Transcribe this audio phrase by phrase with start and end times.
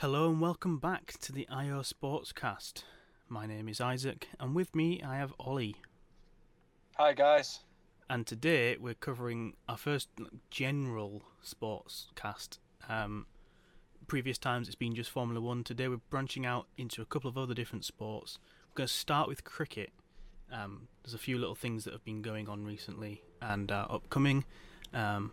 [0.00, 2.82] Hello and welcome back to the IO Sportscast.
[3.30, 5.76] My name is Isaac, and with me I have Ollie.
[6.98, 7.60] Hi guys.
[8.10, 10.10] And today we're covering our first
[10.50, 12.60] general sports cast.
[12.90, 13.24] Um,
[14.06, 15.64] previous times it's been just Formula One.
[15.64, 18.38] Today we're branching out into a couple of other different sports.
[18.68, 19.94] We're going to start with cricket.
[20.52, 24.44] Um, there's a few little things that have been going on recently and uh, upcoming.
[24.92, 25.32] Um,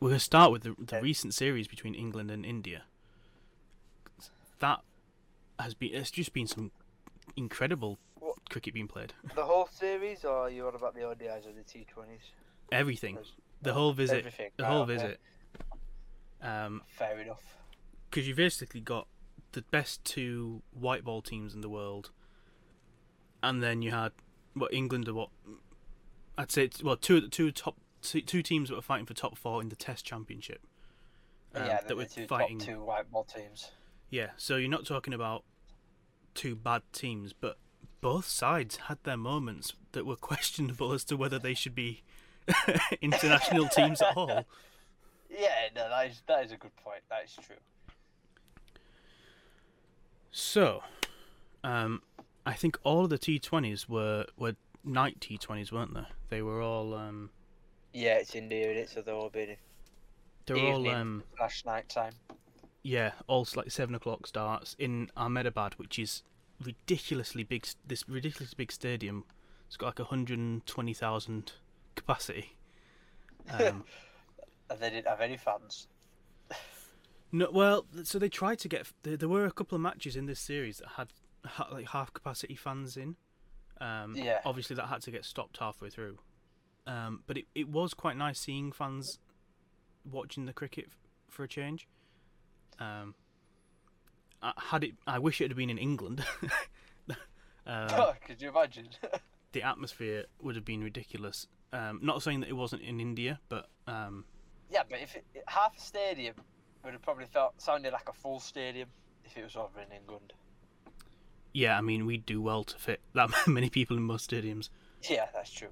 [0.00, 2.82] we're going to start with the, the recent series between England and India.
[4.62, 4.80] That
[5.58, 6.70] has been it's just been some
[7.36, 8.36] incredible What?
[8.48, 9.12] cricket being played.
[9.34, 12.30] The whole series, or are you on about the ODIs or the T20s?
[12.70, 13.18] Everything,
[13.60, 14.50] the whole visit, Everything.
[14.56, 14.94] the whole okay.
[14.94, 15.20] visit.
[16.40, 17.42] Um, Fair enough.
[18.08, 19.08] because you've basically got
[19.50, 22.10] the best two white ball teams in the world,
[23.42, 24.12] and then you had
[24.54, 25.30] what England are what
[26.38, 29.36] I'd say it's, well two two top two, two teams that were fighting for top
[29.36, 30.60] four in the Test Championship.
[31.54, 32.58] um, yeah, that the, were the fighting.
[32.60, 33.72] two white ball teams.
[34.12, 35.42] Yeah, so you're not talking about
[36.34, 37.56] two bad teams, but
[38.02, 42.02] both sides had their moments that were questionable as to whether they should be
[43.00, 44.44] international teams at all.
[45.30, 47.00] Yeah, no, that is that is a good point.
[47.08, 47.56] That is true.
[50.30, 50.82] So,
[51.64, 52.02] um,
[52.44, 56.06] I think all of the T20s were were night T20s, weren't they?
[56.28, 57.30] They were all um,
[57.94, 59.56] Yeah, it's India in it, so they'll all be
[60.44, 62.12] they were all um, flash night time.
[62.82, 66.22] Yeah, all s- like seven o'clock starts in Ahmedabad, which is
[66.64, 67.66] ridiculously big.
[67.86, 69.24] This ridiculously big stadium.
[69.66, 71.52] It's got like hundred and twenty thousand
[71.94, 72.56] capacity.
[73.50, 73.84] Um,
[74.70, 75.88] And they didn't have any fans.
[77.32, 78.86] No, well, so they tried to get.
[79.02, 81.08] There, there were a couple of matches in this series that had
[81.44, 83.16] ha- like half capacity fans in.
[83.80, 84.40] Um, Yeah.
[84.44, 86.18] Obviously, that had to get stopped halfway through.
[86.86, 89.18] Um, but it, it was quite nice seeing fans
[90.08, 90.98] watching the cricket f-
[91.28, 91.88] for a change.
[92.78, 93.14] Um,
[94.42, 94.94] I had it.
[95.06, 96.24] I wish it had been in England.
[97.66, 97.88] um,
[98.26, 98.88] Could you imagine?
[99.52, 101.46] the atmosphere would have been ridiculous.
[101.72, 104.24] Um, not saying that it wasn't in India, but um,
[104.70, 106.34] yeah, but if it, half a stadium
[106.84, 108.88] would have probably felt sounded like a full stadium
[109.24, 110.32] if it was over in England.
[111.52, 114.68] yeah, I mean, we'd do well to fit that many people in most stadiums.
[115.08, 115.68] Yeah, that's true.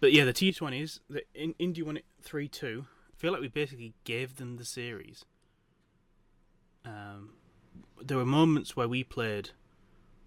[0.00, 2.86] But yeah, the T20s, the in, India won it 3 2.
[2.86, 5.24] I feel like we basically gave them the series.
[6.84, 7.30] Um,
[8.02, 9.50] there were moments where we played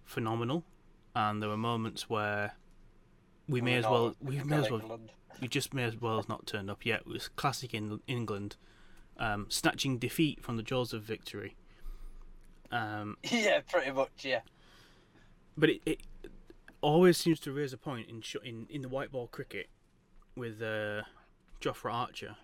[0.04, 0.64] phenomenal,
[1.14, 2.52] and there were moments where
[3.48, 5.12] we may as well we may as well England.
[5.40, 7.00] we just may as well have not turned up yet.
[7.00, 8.56] It was classic in England,
[9.18, 11.56] um, snatching defeat from the jaws of victory.
[12.70, 14.10] Um, Yeah, pretty much.
[14.24, 14.40] Yeah.
[15.56, 16.00] but it, it
[16.80, 19.68] always seems to raise a point in sh- in in the white ball cricket
[20.36, 21.02] with uh,
[21.60, 22.36] Jofra Archer.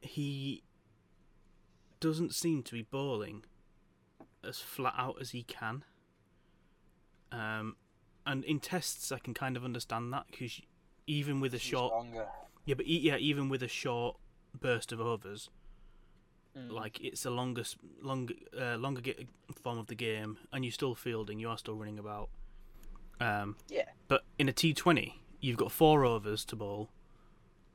[0.00, 0.62] He
[2.00, 3.44] doesn't seem to be bowling
[4.44, 5.84] as flat out as he can.
[7.32, 7.76] Um,
[8.26, 10.60] and in tests, I can kind of understand that because
[11.06, 12.26] even with a short, longer.
[12.64, 14.16] yeah, but yeah, even with a short
[14.58, 15.50] burst of overs,
[16.56, 16.70] Mm.
[16.72, 19.26] like it's a longest, long, uh, longer ge-
[19.62, 22.30] form of the game, and you're still fielding, you are still running about.
[23.20, 23.90] Um, Yeah.
[24.08, 26.88] but in a T20, you've got four overs to bowl,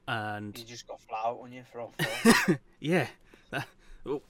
[0.07, 2.59] and You just got flat out on you for all four.
[2.79, 3.09] yeah,
[3.51, 3.67] that-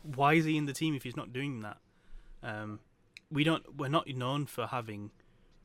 [0.03, 1.77] why is he in the team if he's not doing that?
[2.41, 2.79] Um,
[3.31, 5.11] we don't, we're not known for having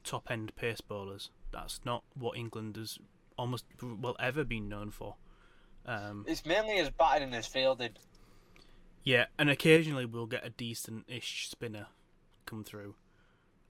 [0.04, 1.30] top end pace bowlers.
[1.52, 2.98] That's not what England has
[3.36, 5.16] almost well ever been known for.
[5.86, 7.92] Um, it's mainly his batting and his fielding.
[9.04, 11.86] Yeah, and occasionally we'll get a decent-ish spinner
[12.44, 12.94] come through.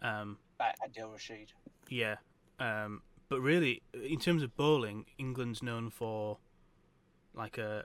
[0.03, 1.53] Um, Adil Rashid.
[1.89, 2.17] yeah,
[2.59, 6.39] um, but really, in terms of bowling, England's known for
[7.35, 7.85] like a,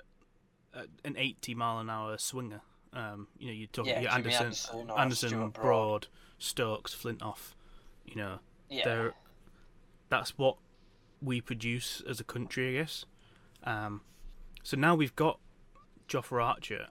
[0.73, 2.61] a an eighty mile an hour swinger.
[2.93, 5.53] Um, you know, you talk Yeah, your Anderson, Anderson Anderson, Broad.
[5.53, 6.07] Broad,
[6.37, 7.53] Stokes, Flintoff.
[8.05, 8.39] You know,
[8.69, 8.85] Yeah.
[8.85, 9.13] they're
[10.09, 10.57] that's what
[11.21, 13.05] we produce as a country, I guess.
[13.63, 14.01] Um,
[14.61, 15.39] so now we've got
[16.07, 16.87] Jofra Archer,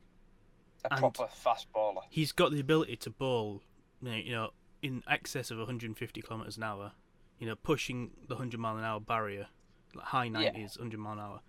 [0.91, 2.01] A proper fast bowler.
[2.11, 3.63] he's got the ability to bowl,
[4.03, 4.51] you know,
[4.83, 6.93] in excess of 150 kilometers an hour.
[7.39, 9.49] You know, pushing the 100 mile an hour barrier,
[9.95, 11.41] like high 90s, 100 mile an hour.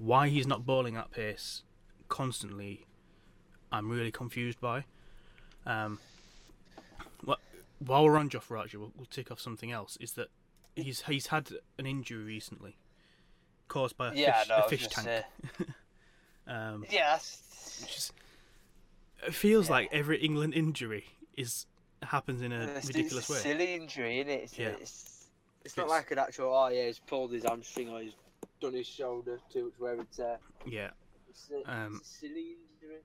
[0.00, 1.62] Why he's not bowling at pace
[2.08, 2.86] constantly,
[3.70, 4.84] I'm really confused by.
[5.66, 5.98] Um,
[7.22, 7.38] what,
[7.80, 9.98] while we're on Archer, we'll, we'll tick off something else.
[10.00, 10.28] Is that
[10.74, 12.78] he's he's had an injury recently,
[13.68, 15.24] caused by a Yeah, fish, no, a fish tank.
[16.46, 18.10] Um, Yeah, that's,
[19.24, 19.72] it feels Yeah.
[19.72, 21.04] like every England injury
[21.36, 21.66] is
[22.02, 23.38] happens in a it's, ridiculous it's a way.
[23.38, 24.42] silly injury, isn't it?
[24.44, 24.68] It's, Yeah.
[24.80, 25.26] it's,
[25.64, 28.14] it's not like an actual, oh yeah, he's pulled his hamstring or he's
[28.60, 30.38] done his shoulder too much wear and tear.
[30.66, 30.90] Yeah,
[31.28, 33.00] It's a, Um, it's a silly injury.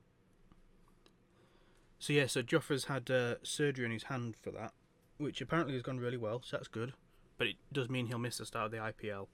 [1.98, 4.72] So yeah, so Jofra's had uh, surgery on his hand for that,
[5.18, 6.42] which apparently has gone really well.
[6.44, 6.92] So that's good,
[7.38, 9.28] but it does mean he'll miss the start of the IPL.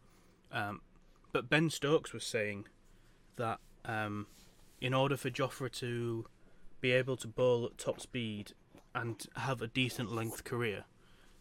[0.52, 0.80] Um,
[1.32, 2.66] but Ben Stokes was saying
[3.36, 4.26] that um,
[4.80, 6.26] in order for Jofra to
[6.80, 8.52] be able to bowl at top speed
[8.94, 10.84] and have a decent length career,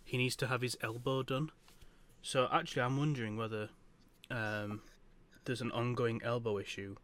[0.04, 1.52] he needs to have his elbow done.
[2.22, 3.70] So actually, I'm wondering whether
[4.32, 4.82] um,
[5.46, 6.96] there's an ongoing elbow issue,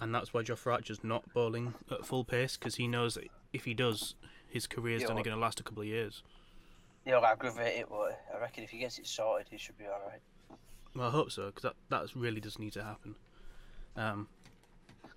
[0.00, 3.64] and that's why Jofra Archer's not bowling at full pace because he knows that if
[3.64, 4.14] he does,
[4.48, 6.22] his career's Yeah, only going to last a couple of years.
[7.04, 10.20] He'll aggravate it, but I reckon if he gets it sorted, he should be alright.
[10.94, 13.14] Well, I hope so because that that really does need to happen.
[13.96, 14.28] Um,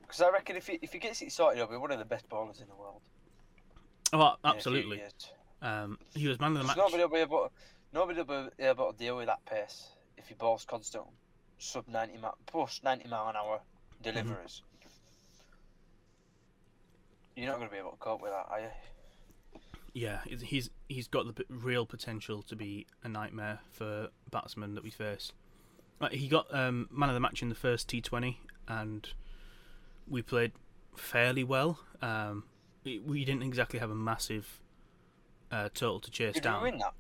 [0.01, 2.05] Because I reckon if he, if he gets it sorted, he'll be one of the
[2.05, 3.01] best bowlers in the world.
[4.13, 5.01] oh, in a few absolutely.
[5.61, 6.77] Um, he was man of the match.
[6.77, 7.51] Nobody will be able,
[7.93, 9.87] nobody will be able to deal with that pace
[10.17, 11.05] if he bowls constant
[11.63, 13.61] sub ninety mile plus ninety mile an hour
[14.01, 14.61] deliveries.
[17.35, 18.67] You're not going to be able to cope with that, are you?
[19.93, 24.83] Yeah, he's- he's got the p- real potential to be a nightmare for batsmen that
[24.83, 25.31] we face.
[25.99, 28.37] Like, he got um, man of the match in the first T20,
[28.67, 29.09] and
[30.07, 30.51] we played
[30.95, 31.79] fairly well.
[32.01, 32.43] Um,
[32.83, 34.59] we, we didn't exactly have a massive
[35.51, 36.61] uh, total to chase Did down.
[36.63, 36.93] we win that?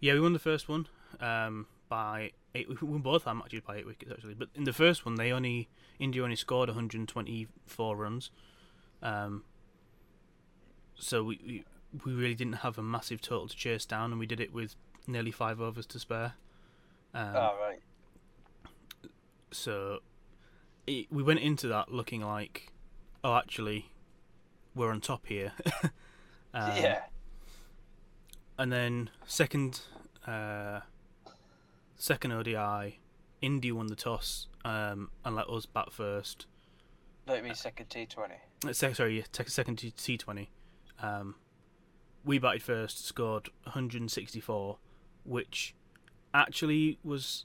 [0.00, 0.88] Yeah, we won the first one
[1.20, 2.66] um, by eight.
[2.82, 4.34] We won both our matches by eight wickets actually.
[4.34, 5.68] But in the first one, they only
[6.00, 8.30] India only scored 124 runs.
[9.00, 9.44] Um,
[10.96, 11.64] so we, we
[12.04, 14.74] we really didn't have a massive total to chase down, and we did it with
[15.06, 16.32] nearly five overs to spare.
[17.14, 17.80] Um, oh right.
[19.52, 20.00] so
[20.88, 22.72] it, we went into that looking like,
[23.22, 23.92] oh, actually,
[24.74, 25.52] we're on top here.
[26.56, 27.00] Um, yeah.
[28.60, 29.80] and then second
[30.24, 30.82] uh,
[31.96, 32.98] second ODI,
[33.40, 36.46] India won the toss um, and let us bat first.
[37.28, 38.34] It means second T Twenty.
[38.66, 40.48] Uh, sec- sorry, second T- T20.
[41.02, 41.36] Um,
[42.24, 44.78] we batted first, scored 164,
[45.24, 45.74] which
[46.32, 47.44] actually was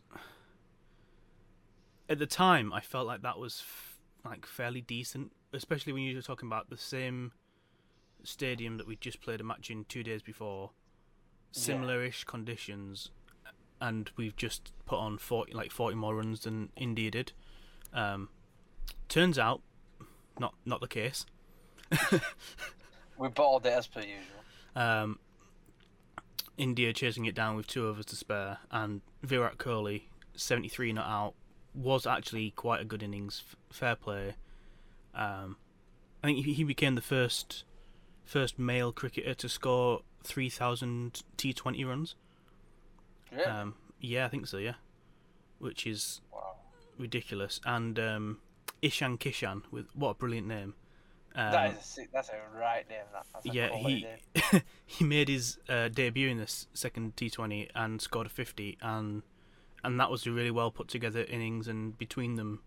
[2.10, 6.16] at the time I felt like that was f- like fairly decent, especially when you
[6.16, 7.32] were talking about the same
[8.24, 10.72] stadium that we just played a match in two days before,
[11.54, 11.62] Yeah.
[11.62, 13.12] similar-ish conditions,
[13.82, 17.32] and we've just put on 40 like 40 more runs than India did.
[17.94, 18.30] Um,
[19.08, 19.62] turns out,
[20.40, 21.26] not not the case.
[23.20, 24.18] We bottled it as per usual.
[24.76, 25.20] Um,
[26.58, 30.04] India chasing it down with two overs to spare, and Virat Kohli,
[30.36, 31.34] 73 not out,
[31.76, 33.44] was actually quite a good innings.
[33.70, 34.36] Fair play.
[35.14, 35.58] Um,
[36.24, 37.66] I think he he became the first
[38.24, 42.16] first male cricketer to score 3,000 T20 runs.
[43.32, 43.46] Really?
[43.46, 44.58] Um, yeah, I think so.
[44.58, 44.76] Yeah,
[45.60, 46.56] which is wow.
[46.98, 47.60] ridiculous.
[47.66, 48.40] And um,
[48.82, 50.76] Ishan Kishan, with what a brilliant name.
[51.36, 53.04] Um, that is a sick, that's a right name.
[53.14, 53.26] That.
[53.34, 54.08] That's a yeah, he
[54.86, 59.24] he made his uh, debut in this second T20 and scored a 50, and
[59.84, 61.68] and that was a really well put together innings.
[61.68, 62.62] And between them,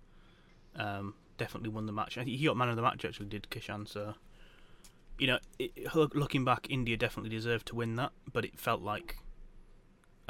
[0.76, 2.16] um, definitely won the match.
[2.16, 3.88] I think he got man of the match actually did Kishan.
[3.88, 4.14] So
[5.18, 9.16] you know, it- looking back, India definitely deserved to win that, but it felt like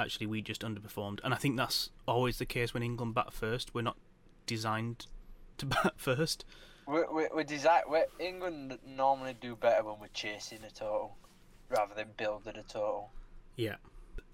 [0.02, 1.20] actually we just underperformed.
[1.24, 3.74] And I think that's always the case when England bat first.
[3.74, 3.96] We're not
[4.46, 5.06] designed
[5.58, 6.44] to bat first.
[6.86, 7.82] We we we design.
[7.88, 11.16] We, England normally do better when we're chasing a total,
[11.68, 13.10] rather than building a total.
[13.56, 13.76] Yeah.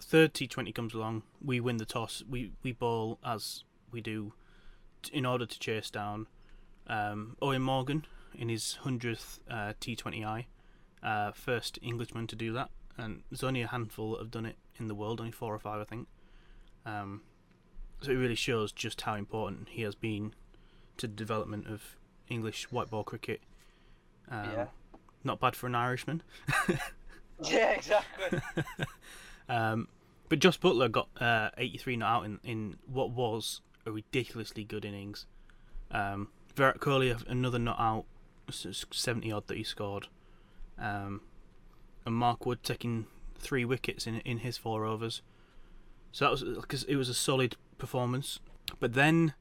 [0.00, 1.22] Third T20 comes along.
[1.44, 2.22] We win the toss.
[2.28, 4.32] We we bowl as we do
[5.12, 6.26] in order to chase down
[6.86, 10.46] um, Eoin Morgan in his 100th uh, T20I.
[11.02, 12.70] Uh, first Englishman to do that.
[12.96, 15.58] And there's only a handful that have done it in the world, only four or
[15.58, 16.08] five, I think.
[16.86, 17.22] Um,
[18.00, 20.34] so it really shows just how important he has been
[20.98, 21.96] to the development of
[22.28, 23.40] English white ball cricket.
[24.30, 24.66] Um, Yeah.
[25.24, 26.22] Not bad for an Irishman.
[27.42, 28.40] Yeah, exactly.
[29.48, 29.88] Um,
[30.28, 34.84] but Josh Buttler got uh, 83 not out in, in what was a ridiculously good
[34.84, 35.24] innings.
[35.90, 38.04] Um, Virat Kohli another not out,
[38.48, 40.08] s- s- 70 odd that he scored.
[40.78, 41.22] Um,
[42.04, 43.06] and Mark Wood taking
[43.38, 45.22] three wickets in in his four overs.
[46.12, 48.40] So that was because it was a solid performance.
[48.80, 49.34] But then,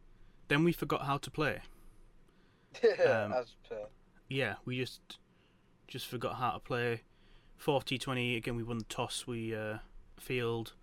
[0.48, 1.62] then we forgot how to play.
[2.84, 3.88] Um, As per.
[4.30, 5.18] Yeah, we just
[5.88, 7.02] just forgot how to play.
[7.58, 9.78] 40 20 again we won the toss we uh,
[10.20, 10.74] field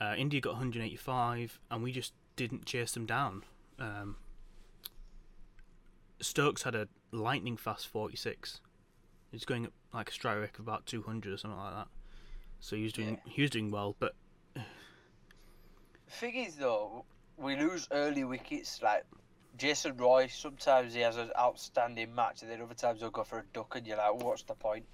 [0.00, 3.44] uh, India got 185 and we just didn't chase them down
[3.78, 4.16] um,
[6.20, 8.60] Stokes had a lightning fast 46
[9.30, 11.88] he's going up like a strike rate of about 200 or something like that
[12.66, 14.14] so he was doing he was doing well but
[14.54, 14.62] The
[16.08, 17.04] thing is, though,
[17.36, 19.04] we lose early wickets like
[19.56, 23.38] Jason Roy, sometimes he has an outstanding match, and then other times he'll go for
[23.40, 24.84] a duck, and you're like, what's the point?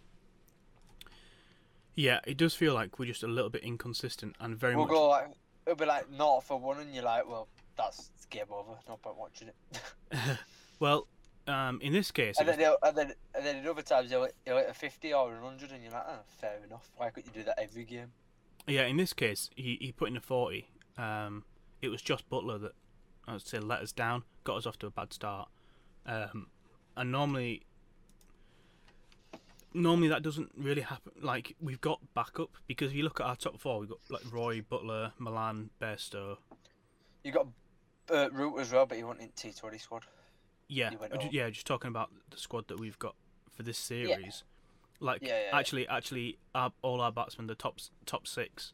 [1.94, 4.94] Yeah, it does feel like we're just a little bit inconsistent and very we'll much.
[4.94, 5.28] go like,
[5.66, 8.72] it'll be like not for one, and you're like, well, that's game over.
[8.88, 9.56] No point watching it.
[10.80, 11.06] well,
[11.46, 14.28] um, in this case, and then, was- and then, and then in other times he'll,
[14.44, 16.90] he'll hit a 50 or a 100, and you're like, oh, fair enough.
[16.96, 18.12] Why couldn't you do that every game?
[18.66, 20.68] yeah, in this case, he, he put in a forty.
[20.96, 21.44] Um,
[21.80, 22.72] it was Josh Buttler that
[23.26, 25.48] I would say let us down, got us off to a bad start.
[26.06, 26.46] Um,
[26.96, 27.62] and normally,
[29.74, 31.12] normally that doesn't really happen.
[31.20, 34.22] Like we've got backup because if you look at our top four, we've got like
[34.32, 36.36] Roy, Buttler, Malan, Bairstow.
[37.24, 37.46] You got
[38.12, 40.04] uh, Root as well, but he wasn't in T20 squad.
[40.68, 41.28] Yeah, He went ju- home.
[41.32, 43.14] yeah, just talking about the squad that we've got
[43.50, 44.44] for this series.
[45.00, 45.58] Like Yeah, yeah, yeah.
[45.58, 48.72] actually, actually, our, all our batsmen, the top top six,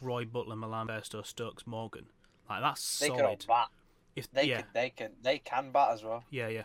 [0.00, 2.06] Roy, Buttler, Malan, Bairstow, Stokes, Morgan.
[2.48, 3.44] Like that's They can all solid.
[3.48, 3.68] bat.
[4.16, 6.24] If They yeah, can, they can, they can bat as well.
[6.30, 6.64] yeah, yeah.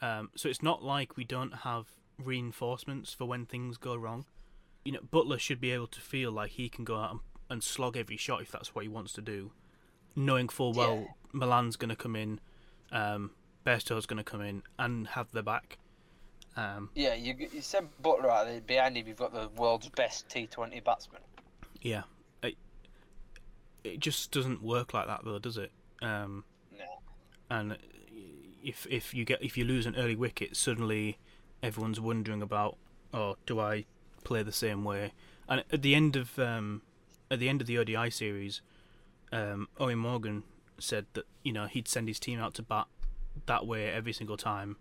[0.00, 1.86] Um, so it's not like we don't have
[2.22, 4.26] reinforcements for when things go wrong.
[4.84, 7.62] You know, Buttler should be able to feel like he can go out and, and
[7.64, 9.50] slog every shot if that's what he wants to do,
[10.14, 11.06] knowing full well Yeah.
[11.32, 12.38] Malan's going to come in,
[12.92, 13.30] um,
[13.66, 15.78] Bairstow's going to come in and have their back.
[16.56, 19.06] Um, Yeah, you you send Buttler out there behind him.
[19.06, 21.20] You've got the world's best T20 batsman.
[21.82, 22.02] yeah,
[22.42, 22.56] it,
[23.84, 25.70] it just doesn't work like that though, does it?
[26.02, 26.44] Um,
[26.76, 26.84] No.
[27.50, 27.76] and
[28.64, 31.18] if if you get if you lose an early wicket, suddenly
[31.62, 32.76] everyone's wondering about,
[33.14, 33.84] oh, do I
[34.24, 35.12] play the same way?
[35.48, 36.82] And at the end of um,
[37.30, 38.62] at the end of the ODI series,
[39.32, 40.42] um, Eoin Morgan
[40.78, 42.86] said that you know he'd send his team out to bat
[43.46, 44.76] that way every single time,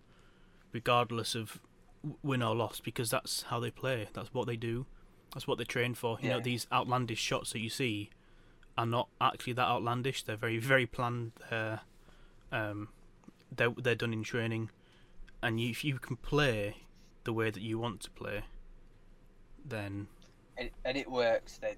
[0.72, 1.60] regardless of
[2.24, 4.08] win or loss, because that's how they play.
[4.14, 4.86] That's what they do.
[5.34, 6.18] That's what they train for.
[6.22, 8.10] You know these outlandish shots that you see
[8.78, 10.24] are not actually that outlandish.
[10.24, 11.34] They're very very planned.
[11.50, 11.82] They're
[12.52, 12.90] um,
[13.56, 14.70] they're they're done in training,
[15.44, 16.78] and you, if you can play
[17.26, 18.44] the way that you want to play,
[19.66, 20.08] then
[20.58, 21.58] And, and it works.
[21.58, 21.76] Then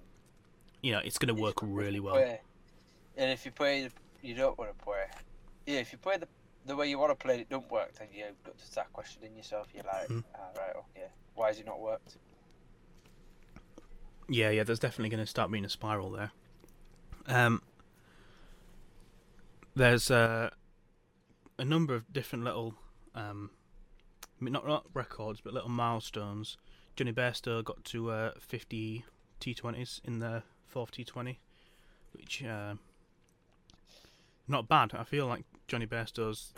[0.81, 2.15] you know it's going to work really well.
[2.15, 2.41] play-
[3.17, 3.89] and if you play,
[4.21, 5.03] you don't want to play.
[5.65, 6.27] Yeah, if you play the
[6.69, 7.93] the way you want to play, it don't work.
[7.95, 9.67] Then you've got to start questioning yourself.
[9.73, 10.23] You're like, Mhm.
[10.35, 12.17] ah, right, okay, why has it not worked?
[14.27, 14.63] Yeah, yeah.
[14.63, 16.31] There's definitely going to start being a spiral there.
[17.27, 17.61] Um,
[19.75, 20.49] there's uh,
[21.57, 22.75] a number of different little,
[23.15, 23.51] um,
[24.39, 26.57] not not records, but little milestones.
[26.95, 29.05] Jonny Bairstow got to uh, 50
[29.39, 31.38] T20s in the fourth T20,
[32.11, 32.75] which uh,
[34.47, 34.93] not bad.
[34.93, 36.51] I feel like Jonny Bairstow's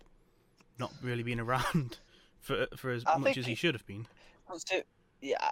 [0.79, 1.99] not really been around
[2.39, 4.07] for for as I much as he he- should have been.
[4.71, 4.85] It?
[5.21, 5.51] Yeah,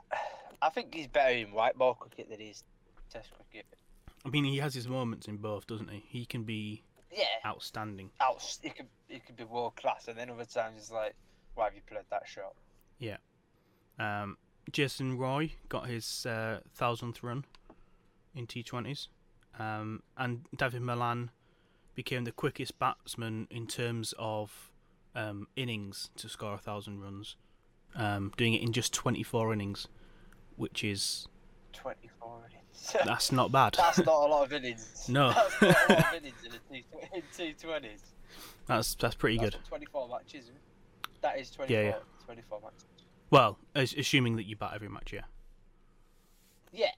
[0.61, 2.63] I think he's better in white ball cricket than he is
[3.11, 3.65] Test cricket.
[4.25, 6.03] I mean, he has his moments in both, doesn't he?
[6.07, 8.09] He can be Yeah, outstanding.
[8.19, 8.41] out.
[8.61, 11.15] He could he could be world class, and then other times it's like,
[11.55, 12.53] why have you played that shot?
[12.97, 13.17] Yeah.
[13.97, 14.37] Um,
[14.71, 17.45] Jason Roy got his uh, thousandth run
[18.35, 19.07] in T20s,
[19.57, 21.31] um, and David Malan
[21.99, 24.71] became the quickest batsman in terms of
[25.15, 27.35] um, innings to score a thousand runs,
[27.93, 29.89] um, doing it in just 24 innings,
[30.55, 31.27] which is
[31.73, 32.95] Twenty four innings.
[33.05, 33.75] that's not bad.
[33.77, 35.05] That's not a lot of innings.
[35.09, 35.33] No.
[35.33, 38.03] That's not a lot of innings in a T in T twenties.
[38.65, 39.57] That's that's pretty good.
[39.67, 40.51] Twenty four matches.
[41.19, 41.95] That is 24, Yeah, yeah.
[42.23, 42.85] 24 matches.
[43.29, 45.23] Well, as, assuming that you bat every match, yeah.
[46.71, 46.91] Yeah.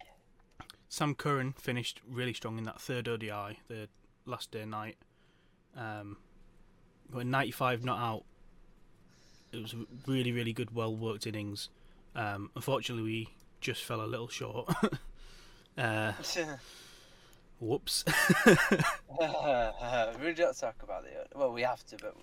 [0.90, 3.90] Sam Curran finished really strong in that third ODI, the
[4.26, 4.98] last day night.
[5.76, 6.18] Um,
[7.12, 8.24] when 95 not out,
[9.52, 11.70] it was a really, really good, well worked innings.
[12.16, 14.74] Um, unfortunately, we just fell a little short.
[15.78, 16.14] uh,
[17.60, 18.04] whoops.
[18.46, 21.38] we don't talk about the.
[21.38, 22.16] Well, we have to, but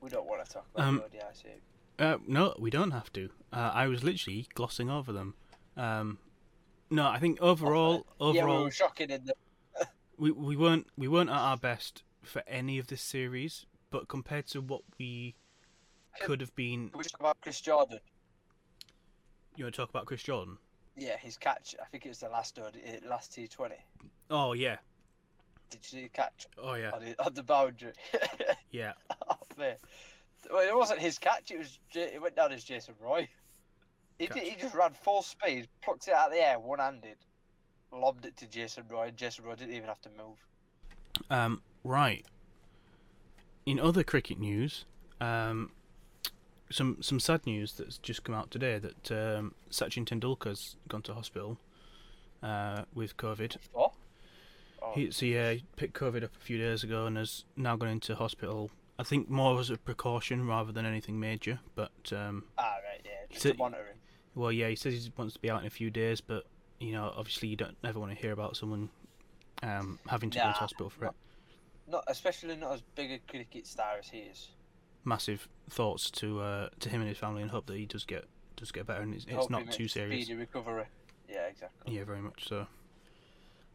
[0.00, 1.60] we don't want to talk about Um, the ODI
[1.98, 3.30] uh, no, we don't have to.
[3.52, 5.34] Uh, I was literally glossing over them.
[5.76, 6.18] Um,
[6.90, 9.34] no, I think overall, Yeah, we overall, were shocking in the.
[10.18, 14.46] We we weren't we weren't at our best for any of this series, but compared
[14.48, 15.34] to what we
[16.20, 17.98] could have been, We talk about Chris Jordan.
[19.56, 20.58] you want to talk about Chris Jordan?
[20.96, 21.74] Yeah, his catch.
[21.80, 22.70] I think it was the last uh,
[23.08, 23.76] last T Twenty.
[24.30, 24.76] Oh yeah,
[25.70, 27.92] Did you see the catch oh yeah, on, the, on the boundary?
[28.70, 28.92] yeah.
[29.28, 29.76] oh, man.
[30.52, 31.50] Well, it wasn't his catch.
[31.50, 31.78] It was.
[31.94, 33.28] It went down as Jason Roy.
[34.18, 37.16] He, did, he just ran full speed, plucked it out of the air, one-handed,
[37.94, 40.38] lobbed it to Jason Roy, Jason Roy didn't even have to move.
[41.30, 42.24] Um, right.
[43.66, 44.84] In other cricket news,
[45.20, 45.70] um,
[46.70, 51.14] some some sad news that's just come out today that um, Sachin Tendulkar's gone to
[51.14, 51.58] hospital
[52.42, 53.56] uh, with COVID.
[53.72, 53.92] What?
[54.82, 57.76] Oh, He, so yeah, he picked COVID up a few days ago and has now
[57.76, 61.58] gone into hospital I think more as a precaution rather than anything major.
[61.74, 63.10] But um, Ah, right, yeah.
[63.30, 63.96] Just So- to monitor him.
[64.34, 66.44] well, yeah, he says he wants to be out in a few days, but
[66.84, 68.90] you know, obviously, you don't ever want to hear about someone
[69.62, 71.12] um, having to go to hospital for it.
[71.88, 74.50] Not especially not as big a cricket star as he is.
[75.04, 78.26] Massive thoughts to uh, to him and his family, and hope that he does get
[78.56, 80.24] does get better, and it's, it's not too serious.
[80.24, 80.84] Speedy recovery.
[81.28, 81.94] Yeah, exactly.
[81.94, 82.66] Yeah, very much so.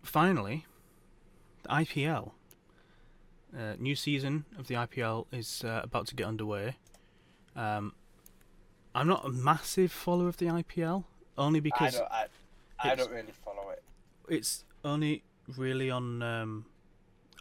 [0.03, 0.65] Finally,
[1.63, 2.31] the IPL.
[3.57, 6.75] Uh, new season of the IPL is uh, about to get underway.
[7.55, 7.93] Um,
[8.93, 12.11] I'm not a massive follower of the IPL, only I because don't.
[12.11, 12.25] I,
[12.83, 13.83] I don't really follow it.
[14.29, 15.23] it's only
[15.57, 16.65] really on um,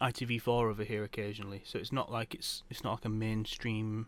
[0.01, 4.07] ITV4 over here occasionally, so it's not like it's it's not like a mainstream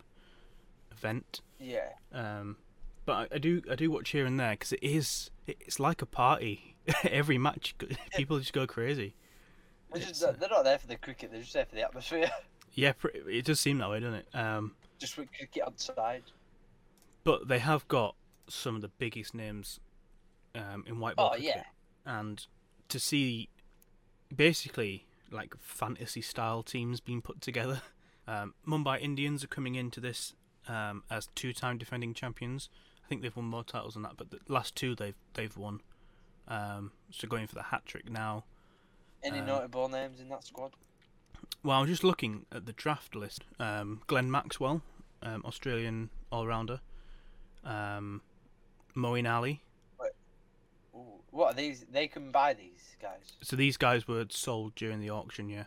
[0.92, 1.42] event.
[1.60, 1.90] Yeah.
[2.14, 2.58] Um,
[3.06, 6.02] but I, I do I do watch here and there because it is it's like
[6.02, 6.76] a party.
[7.04, 7.76] Every match,
[8.16, 9.16] people just go crazy.
[9.92, 11.32] They're, It's, just, uh, they're not there for the cricket.
[11.32, 12.30] They're just there for the atmosphere.
[12.74, 12.94] Yeah,
[13.28, 14.28] it does seem that way, doesn't it?
[14.34, 16.24] Um, just with cricket on side.
[17.26, 18.16] but they have got
[18.48, 19.82] some of the biggest names
[20.56, 21.64] um, in white ball Oh, yeah.
[22.06, 22.46] and
[22.90, 23.50] to see
[24.36, 27.82] basically like fantasy style teams being put together.
[28.28, 30.36] Um, Mumbai Indians are coming into this
[30.70, 32.70] um, as two-time defending champions.
[33.04, 35.82] I think they've won more titles than that, but the last two they've they've won.
[36.48, 38.46] Um, so going for the hat trick now.
[39.24, 40.74] Any Um, notable names in that squad?
[41.64, 43.44] Well, I was just looking at the draft list.
[43.60, 44.84] Um, Glenn Maxwell,
[45.24, 46.80] um, Australian all-rounder.
[47.66, 48.22] Um,
[48.96, 49.62] Moeen Ali.
[51.32, 51.86] What are these?
[51.92, 53.34] They can buy these guys.
[53.42, 55.64] So these guys were sold during the auction, yeah.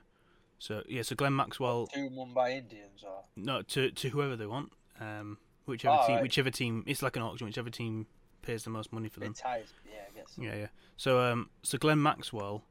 [0.59, 4.73] So yeah, so Glenn Maxwell, Two Mumbai Indians or no, to to whoever they want,
[5.01, 6.23] um, whichever Oh, team, right.
[6.23, 6.85] whichever team.
[6.87, 8.07] It's like an auction, whichever team
[8.43, 9.35] pays the most money for them.
[9.35, 9.73] ties.
[9.87, 10.33] Yeah, I guess.
[10.39, 10.67] Yeah, yeah.
[10.97, 12.65] So um, so Glenn Maxwell,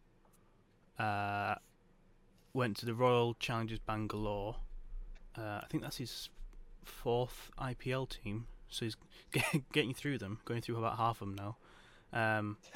[1.00, 1.56] uh,
[2.54, 4.58] went to the Royal Challengers Bangalore.
[5.38, 6.30] Uh, I think that's his
[6.84, 8.46] fourth IPL team.
[8.70, 8.96] So he's
[9.74, 11.58] getting through them, going through about half of them now.
[12.14, 12.58] Um,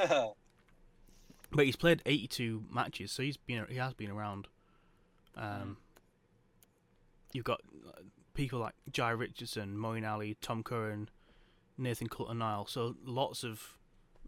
[1.52, 4.48] but he's played 82 matches, so he's been he has been around.
[5.36, 5.78] Um,
[7.34, 8.02] You've got uh,
[8.34, 11.10] people like Jhye Richardson, Moeen Ali, Tom Curran,
[11.78, 12.66] Nathan Coulter-Nile.
[12.68, 13.78] So lots of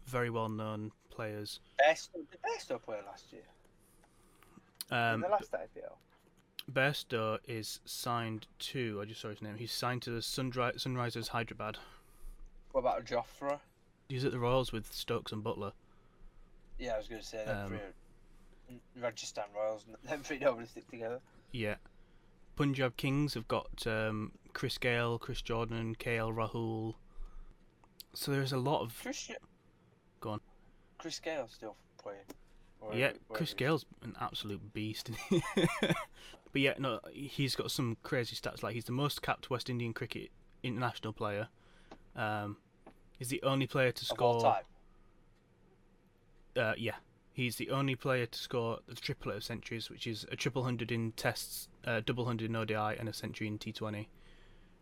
[0.06, 1.60] very well-known players.
[1.78, 3.42] best did Bairstow play last year?
[4.90, 5.96] Um, in the last IPL.
[6.70, 9.00] Bairstow is signed to.
[9.02, 9.56] I just saw his name.
[9.56, 11.78] He's signed to the Sunri- Sunrisers Hyderabad.
[12.72, 13.58] What about Jofra?
[14.10, 15.72] He's at the Royals with Stokes and Buttler.
[16.78, 19.84] Yeah, I was going to say them Um, are- Rajasthan Royals.
[20.04, 21.20] Them three don't really stick together.
[21.52, 21.76] Yeah.
[22.56, 26.94] Punjab Kings have got um, Chris Gayle, Chris Jordan, KL Rahul.
[28.14, 29.30] So there's a lot of Chris.
[30.20, 30.40] Go on.
[30.98, 32.18] Chris Gayle still playing.
[32.80, 32.98] Or yeah.
[32.98, 33.54] wherever- Chris.
[33.54, 35.10] Gayle's an absolute beast.
[35.80, 38.62] but yeah, no, he's got some crazy stats.
[38.62, 40.30] Like he's the most capped West Indian cricket
[40.62, 41.48] international player.
[42.16, 42.56] Um,
[43.20, 44.56] he's the only player to score.
[46.56, 46.96] Uh, yeah,
[47.32, 50.90] he's the only player to score the triplet of centuries, which is a triple hundred
[50.90, 54.06] in tests, a double hundred in ODI, and a century in T20.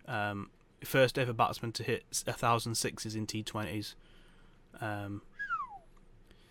[0.06, 0.48] Um,
[0.82, 3.94] first ever batsman to hit a thousand sixes in T20s.
[4.80, 5.20] Um,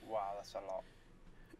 [0.05, 0.83] Wow, that's a lot.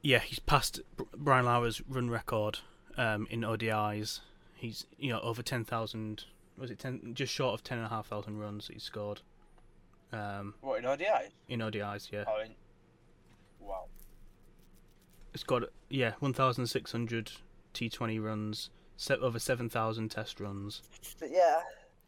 [0.02, 0.80] yeah, he's passed
[1.16, 2.60] Brian Lara's run record
[2.96, 4.20] um, in ODIs.
[4.56, 6.26] He's you know over ten thousand.
[6.58, 7.14] Was it ten?
[7.14, 9.22] Just short of ten and a half thousand runs that he scored.
[10.14, 11.30] Um, What in ODI?
[11.50, 12.24] in ODIs, yeah.
[12.28, 12.56] Oh, in...
[13.60, 13.86] Wow.
[15.34, 17.32] It's got yeah, one thousand six hundred
[17.74, 20.82] T Twenty runs, set over seven thousand test runs.
[21.20, 21.60] But yeah,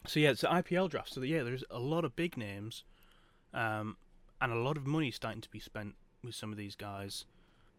[0.07, 1.13] So yeah, it's an IPL draft.
[1.13, 2.83] So yeah, there's a lot of big names,
[3.53, 3.97] um,
[4.41, 7.25] and a lot of money starting to be spent with some of these guys.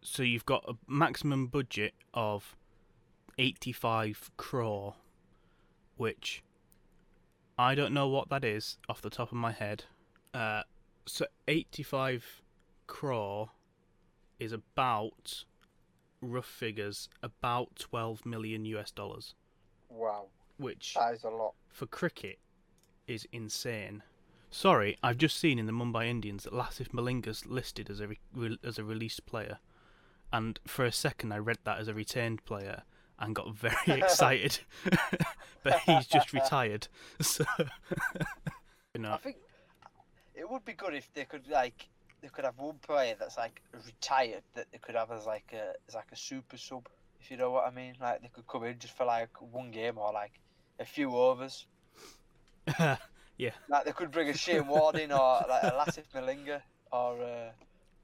[0.02, 2.56] So you've got a maximum budget of
[3.38, 4.94] eighty-five crore,
[5.96, 6.42] which
[7.58, 9.84] I don't know what that is off the top of my head.
[10.32, 10.62] Uh,
[11.06, 12.42] so eighty-five
[12.86, 13.50] crore
[14.38, 15.44] is about
[16.22, 19.34] rough figures about 12 million US dollars.
[19.88, 20.26] Wow,
[20.58, 21.54] which that is a lot.
[21.68, 22.38] for cricket
[23.06, 24.02] is insane.
[24.50, 28.58] Sorry I've just seen in the Mumbai Indians that Lasith Malinga's listed as a re-
[28.64, 29.58] as a released player.
[30.32, 32.82] And for a second I read that as a retained player
[33.18, 34.58] and got very excited.
[35.62, 36.88] But he's just retired
[37.20, 37.44] so.
[38.94, 39.12] You know.
[39.12, 39.36] I think
[40.40, 41.88] it would be good if they could like
[42.22, 45.72] they could have one player that's like retired that they could have as like a
[45.88, 46.88] as like a super sub,
[47.20, 47.94] if you know what I mean.
[48.00, 50.32] Like they could come in just for like one game or like
[50.78, 51.66] a few overs.
[53.38, 53.52] Yeah.
[53.70, 56.60] Like they could bring a Shane Warne in or like a Lasith Malinga
[56.92, 57.50] or uh,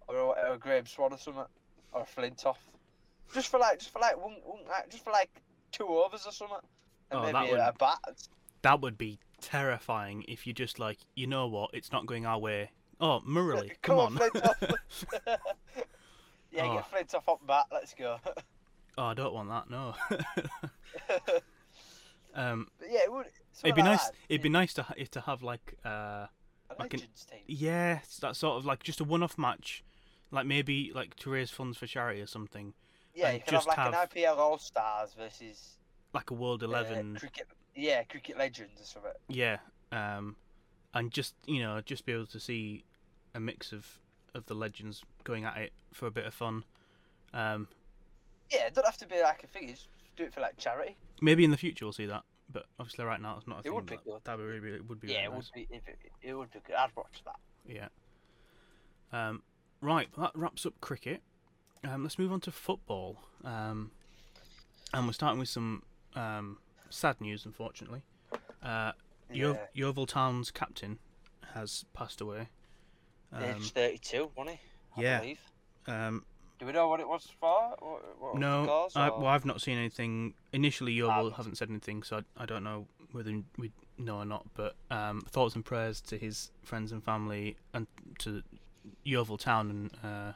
[0.08, 1.44] or, a, or a Graeme Swann or something
[1.92, 2.56] or a Flintoff.
[3.34, 5.28] Just for like just for like one, one like, just for like
[5.72, 6.56] two overs or something.
[7.10, 7.98] and Oh, that maybe would- a bat.
[8.62, 12.38] That would be terrifying if you just like, you know what, it's not going our
[12.38, 12.70] way.
[13.00, 14.14] Oh, Murray, come on.
[14.16, 14.74] Flintoff.
[16.50, 16.74] yeah, Oh.
[16.76, 17.66] get Flintoff up bat.
[17.72, 18.18] Let's go.
[18.98, 19.70] oh, I don't want that.
[19.70, 19.94] No.
[21.26, 21.42] but
[22.34, 23.26] um, yeah, it would.
[23.64, 24.10] it'd be nice.
[24.28, 25.88] It'd be nice to ha- to have like uh,
[26.28, 26.28] a
[26.78, 27.40] like an- team.
[27.46, 29.84] yeah, that sort of like just a one-off match,
[30.30, 32.74] like maybe like to raise funds for charity or something,
[33.14, 35.76] Yeah, you can have like have- an IPL All Stars versus
[36.12, 37.16] like a World uh, Eleven.
[37.16, 37.46] cricket.
[37.76, 39.12] Yeah, cricket legends or something.
[39.28, 39.58] Yeah,
[39.92, 40.36] um,
[40.94, 42.84] and just you know, just be able to see
[43.34, 43.86] a mix of
[44.34, 46.64] of the legends going at it for a bit of fun.
[47.34, 47.68] Um,
[48.50, 49.68] Yeah, it don't have to be like a thing.
[49.68, 50.96] Just do it for like charity.
[51.20, 53.62] maybe in the future we'll see that, but obviously right now it's not a It
[53.64, 53.74] thing.
[53.74, 54.20] would be good.
[54.24, 55.08] that would really, it would be.
[55.08, 55.50] yeah, really it nice.
[55.54, 55.74] would be.
[55.76, 56.76] If it, it would be good.
[56.76, 57.36] I'd watch that.
[57.66, 57.88] Yeah.
[59.12, 59.42] Um,
[59.80, 61.20] right, that wraps up cricket.
[61.84, 63.18] Um, let's move on to football.
[63.44, 63.90] Um,
[64.94, 65.82] and we're starting with some
[66.14, 66.58] um,
[66.90, 68.02] sad news, unfortunately.
[68.62, 68.92] Uh,
[69.30, 69.66] Yo- Yeah.
[69.74, 70.98] Yeovil Town's captain
[71.54, 72.48] has passed away.
[73.32, 74.60] Um, Age 32, wasn't he?
[74.96, 75.20] I yeah.
[75.20, 75.40] Believe.
[75.88, 76.24] um,
[76.58, 77.70] Do we know what it was for?
[77.80, 80.34] What, what was no, cause, I, well, I've not seen anything.
[80.52, 84.24] Initially, Yeovil Um, haven't said anything, so I, I don't know whether we know or
[84.24, 84.46] not.
[84.54, 87.86] But um, thoughts and prayers to his friends and family and
[88.20, 88.42] to
[89.04, 89.70] Yeovil Town.
[89.70, 90.32] And uh,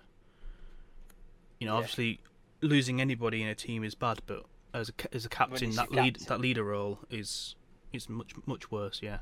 [1.58, 1.78] you know, Yeah.
[1.78, 2.20] obviously,
[2.60, 6.14] losing anybody in a team is bad, but as a as a captain, that lead
[6.18, 6.26] captain.
[6.28, 7.56] that leader role is
[7.92, 9.00] is much much worse.
[9.02, 9.18] Yeah.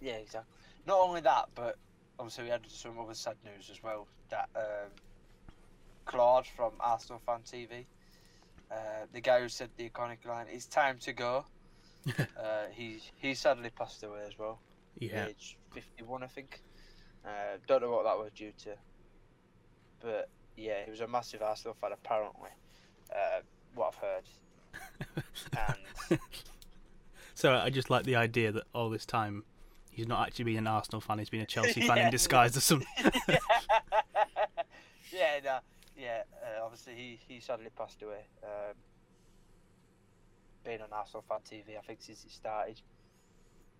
[0.00, 0.52] Yeah, exactly.
[0.86, 1.76] Not only that, but
[2.18, 4.06] obviously we had some other sad news as well.
[4.30, 4.90] That um,
[6.06, 7.84] Claude from Arsenal Fan TV,
[8.70, 8.74] uh,
[9.12, 11.44] the guy who said the iconic line, "It's time to go."
[12.18, 14.58] uh, he he sadly passed away as well,
[14.98, 15.26] Yeah.
[15.26, 16.62] age fifty-one, I think.
[17.22, 18.70] Uh, don't know what that was due to,
[20.00, 22.48] but yeah, he was a massive Arsenal fan apparently.
[23.14, 23.40] Uh,
[23.74, 24.24] what I've heard,
[25.56, 26.18] and
[27.34, 29.44] So I just like the idea that all this time
[29.90, 32.04] he's not actually been an Arsenal fan; he's been a Chelsea fan Yeah.
[32.06, 32.88] in disguise or something.
[35.12, 35.58] yeah, no,
[35.96, 36.22] yeah.
[36.42, 38.26] Uh, obviously, he, he sadly passed away.
[38.42, 38.74] Um,
[40.64, 42.80] being on Arsenal fan TV, I think since it started.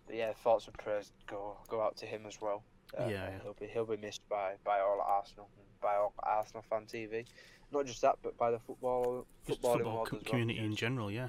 [0.06, 2.62] But yeah, thoughts and prayers go go out to him as well.
[2.98, 3.30] Uh, Yeah, yeah.
[3.42, 7.26] he'll be he'll be missed by by all Arsenal, and by all Arsenal fan TV.
[7.72, 10.30] Not just that, but by the football Just football world co- as well.
[10.30, 11.10] community in general.
[11.10, 11.28] Yeah.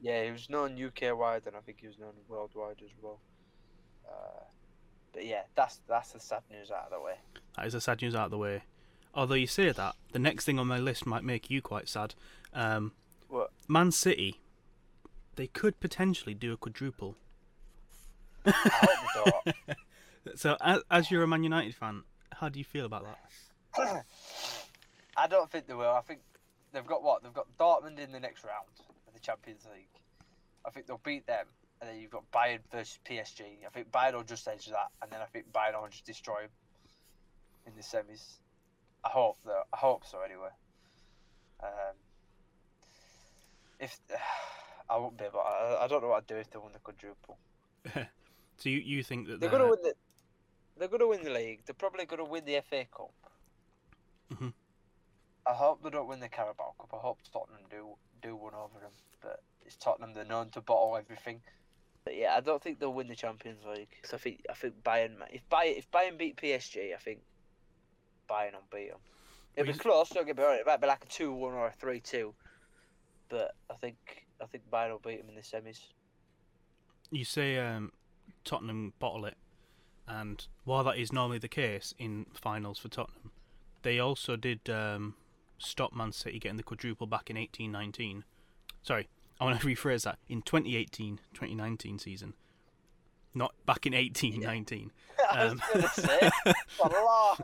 [0.00, 3.18] Yeah, he was known UK wide, and I think he was known worldwide as well.
[4.08, 4.44] Uh,
[5.12, 7.14] but yeah, that's that's the sad news out of the way.
[7.56, 8.62] That is the sad news out of the way.
[9.14, 12.14] Although you say that, the next thing on my list might make you quite sad.
[12.52, 12.92] Um,
[13.28, 13.50] What?
[13.66, 14.38] Man City,
[15.36, 17.16] they could potentially do a quadruple.
[20.34, 22.02] So, as, as you're a Man United fan,
[22.34, 23.06] how do you feel about
[23.74, 24.04] that?
[25.18, 25.90] I don't think they will.
[25.90, 26.20] I think
[26.72, 27.22] they've got what?
[27.22, 28.68] They've got Dortmund in the next round
[29.06, 29.88] of the Champions League.
[30.64, 31.46] I think they'll beat them,
[31.80, 33.42] and then you've got Bayern versus PSG.
[33.66, 36.42] I think Bayern will just edge that, and then I think Bayern will just destroy
[36.42, 36.50] them
[37.66, 38.38] in the semis.
[39.04, 39.62] I hope though.
[39.72, 40.50] I hope so anyway.
[41.62, 41.96] Um,
[43.80, 43.98] if
[44.90, 46.78] I won't be able, I, I don't know what I'd do if they won the
[46.78, 47.38] quadruple.
[48.58, 49.94] So you, you think that They're they're, gonna win the.
[50.78, 51.60] They're gonna win the league.
[51.64, 53.12] They're probably gonna win the FA Cup.
[54.32, 54.52] Mhm.
[55.48, 56.90] I hope they don't win the Carabao Cup.
[56.92, 58.90] I hope Tottenham do do one over them.
[59.22, 60.12] But it's Tottenham.
[60.14, 61.40] They're known to bottle everything.
[62.04, 63.88] But yeah, I don't think they'll win the Champions League.
[64.02, 65.16] 'Cause I think I think Bayern.
[65.32, 67.20] If Bayern if Bayern beat PSG, I think
[68.28, 69.00] Bayern will beat them.
[69.56, 70.08] It'll Well, be you- close.
[70.10, 70.54] Don't get me wrong.
[70.58, 72.34] It might be like a two-one or a three-two.
[73.28, 75.80] But I think I think Bayern will beat them in the semis.
[77.10, 77.90] you say um,
[78.44, 79.36] Tottenham bottle it,
[80.06, 83.32] and while that is normally the case in finals for Tottenham,
[83.82, 85.16] they also did um,
[85.58, 88.22] stop Man City getting the quadruple back in 18-19.
[88.82, 89.08] Sorry,
[89.40, 90.18] I want to rephrase that.
[90.28, 92.34] In 2018-2019 season,
[93.34, 94.90] not back in 18-19.
[95.30, 96.30] I was Um, gonna say.
[96.46, 97.40] a lot.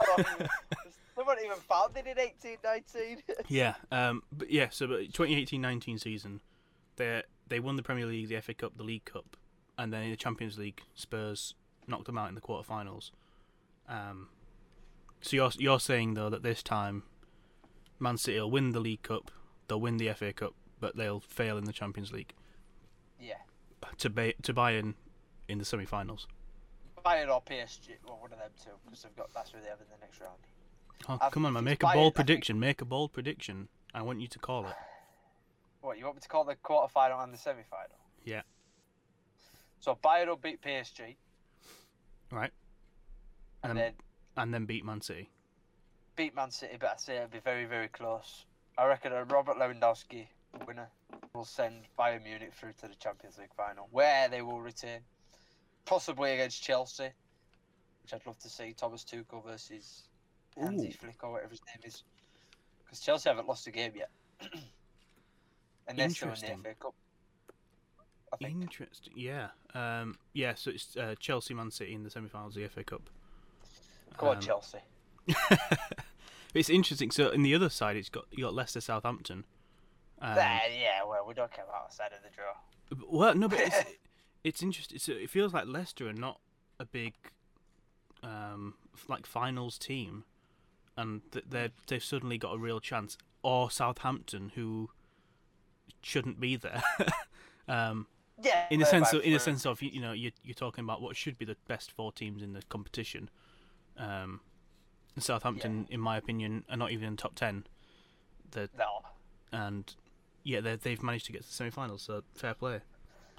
[1.17, 3.23] They weren't even founded in 1819.
[3.49, 6.41] Yeah, um, but yeah, so but 2018-19 season,
[6.97, 9.37] they they won the Premier League, the FA Cup, the League Cup,
[9.79, 11.55] and then in the Champions League, Spurs
[11.87, 13.11] knocked them out in the quarterfinals.
[13.89, 14.29] Um,
[15.21, 17.05] so you're you're saying though that this time,
[18.05, 19.31] Man City will win the League Cup,
[19.67, 22.35] they'll win the FA Cup, but they'll fail in the Champions League
[23.19, 23.39] yeah.
[23.99, 24.95] to ba- to Bayern
[25.49, 26.29] in the semi-finals.
[27.05, 29.81] Bayern or PSG, well, one of them two, because they've got that's who they have
[29.81, 30.39] in the next round.
[31.09, 32.61] Oh, come on, man, make a bold Bayern, think- prediction.
[32.61, 33.69] Make a bold prediction.
[33.95, 34.75] I want you to call it.
[35.81, 37.97] What you want me to call the quarter final and the semi final?
[38.25, 38.43] Yeah.
[39.81, 41.17] So Bayern will beat PSG,
[42.31, 42.53] Right,
[43.63, 43.93] and Um, then
[44.37, 45.31] and then beat Man City.
[46.17, 48.45] Beat Man City, but I say it'll be very very close.
[48.77, 50.27] I reckon a Robert Lewandowski
[50.67, 50.89] winner.
[51.35, 55.01] will send Bayern Munich through to the Champions League final, where they will retain,
[55.85, 57.09] possibly against Chelsea,
[58.03, 58.73] which I'd love to see.
[58.77, 60.05] Thomas Tuchel versus
[60.59, 60.93] Hansi Ooh.
[60.93, 62.03] Flick or whatever his name is,
[62.85, 64.11] because Chelsea haven't lost a game yet,
[65.89, 66.47] and they're still in the.
[66.69, 66.95] FA Cup.
[68.33, 68.63] I think.
[68.63, 69.13] Interesting.
[69.17, 69.49] Yeah.
[69.75, 70.55] Um, yeah.
[70.57, 73.03] So it's uh, Chelsea, Man City in the semi-finals of the FA Cup.
[74.17, 74.79] Go on, Um, Chelsea.
[76.55, 77.11] it's interesting.
[77.11, 79.45] So in the other side, it's got you got Leicester, Southampton.
[80.21, 83.09] Um, There, yeah, well, we don't care about side of the draw.
[83.11, 83.77] well, no, but it's,
[84.45, 84.99] it's interesting.
[84.99, 86.41] So it feels like Leicester are not
[86.79, 87.15] a big,
[88.23, 88.75] um,
[89.09, 90.25] like finals team,
[90.97, 93.19] and th- they they've suddenly got a real chance.
[93.43, 94.89] Or Southampton, who
[96.03, 96.83] shouldn't be there.
[97.69, 98.07] um,
[98.43, 100.83] Yeah, in the sense of in the sense of you you know you're, you're talking
[100.83, 103.29] about what should be the best four teams in the competition.
[103.99, 104.41] Um,
[105.23, 107.67] Southampton, in my opinion, are not even in the top ten.
[108.51, 109.03] They're, No,
[109.53, 109.95] and
[110.43, 112.81] yeah, they they've managed to get to the semi-finals, so fair play.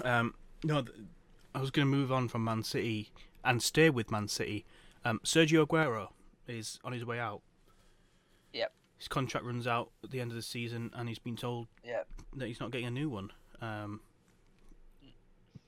[0.04, 0.34] Um,
[0.64, 0.98] no, th-
[1.54, 3.12] I was going to move on from Man City
[3.44, 4.66] and stay with Man City.
[5.06, 6.10] Um, Sergio Aguero
[6.48, 7.42] is on his way out.
[8.54, 8.72] Yep.
[8.98, 12.04] His contract runs out at the end of the season, and he's been told yeah.
[12.36, 13.32] that he's not getting a new one.
[13.62, 14.02] Um,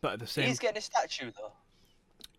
[0.01, 1.53] but at the same, He's getting a statue though,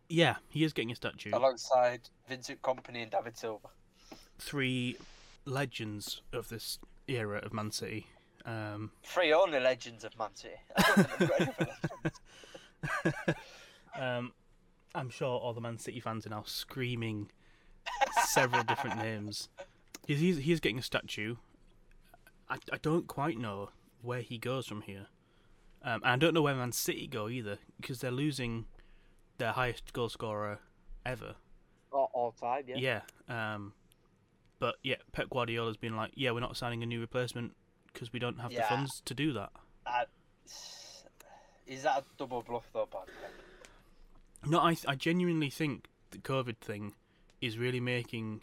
[0.09, 1.31] yeah, he is getting a statue.
[1.33, 3.69] alongside Vincent Kompany and David Silva.
[4.39, 4.97] Three
[5.45, 8.07] legends of this era of Man City.
[8.45, 10.55] Um, Three only legends of Man City.
[10.77, 11.79] I don't think they've got any other
[13.05, 13.39] legends.
[13.99, 14.33] um,
[14.95, 17.31] I'm sure all the Man City fans are now screaming
[18.27, 19.49] several different names.
[20.07, 21.37] He's, he's, he's getting a statue.
[22.49, 23.71] I, I don't quite know
[24.03, 25.07] where he goes from here.
[25.83, 28.67] Um, and I don't know where Man City go either, because they're losing
[29.39, 30.59] their highest goal scorer
[31.07, 31.35] ever.
[31.93, 33.01] all, all time, yeah.
[33.29, 33.55] Yeah.
[33.55, 33.73] Um,
[34.59, 37.55] but yeah, Pep Guardiola's been like, yeah, we're not signing a new replacement
[37.93, 39.51] because we don't have the funds to do that.
[39.87, 40.05] Uh,
[41.67, 43.09] is that a double bluff though, Bob?
[44.47, 46.95] No, I I genuinely think the COVID thing
[47.41, 48.43] is really making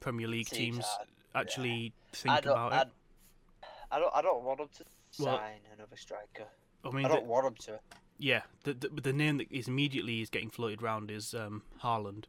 [0.00, 0.84] Premier League Teams teams
[1.34, 2.88] are- actually I think don't, about I, it.
[3.90, 4.14] I don't.
[4.14, 4.84] I don't want them to
[5.22, 6.46] Well, sign another striker.
[6.84, 7.80] I mean, I don't want them to.
[8.18, 12.24] Yeah, the, the the name that is immediately is getting floated around is um, Haaland.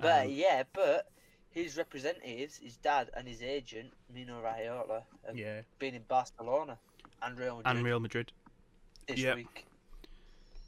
[0.00, 1.10] But Um, yeah, but
[1.50, 6.78] his representatives, his dad and his agent, Mino Raiola, have yeah, been in Barcelona
[7.22, 8.32] and Real Madrid and Real Madrid.
[9.06, 9.66] this yeah, week.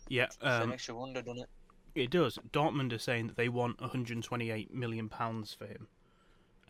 [0.08, 1.48] Yeah, so it um, makes you wonder, doesn't it?
[1.94, 2.38] it does.
[2.52, 5.88] Dortmund are saying that they want 128 million pounds for him.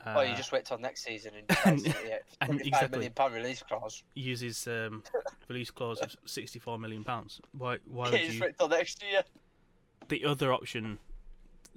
[0.05, 1.33] Uh, oh, you just wait till next season
[1.65, 2.89] and to and exactly.
[2.91, 4.03] million pound release clause.
[4.15, 5.03] uses um,
[5.49, 7.41] release clause of 64 million pounds.
[7.57, 7.79] Why?
[7.87, 8.41] Why Yeah, would just you?
[8.41, 9.23] wait till next year.
[10.09, 10.99] the other option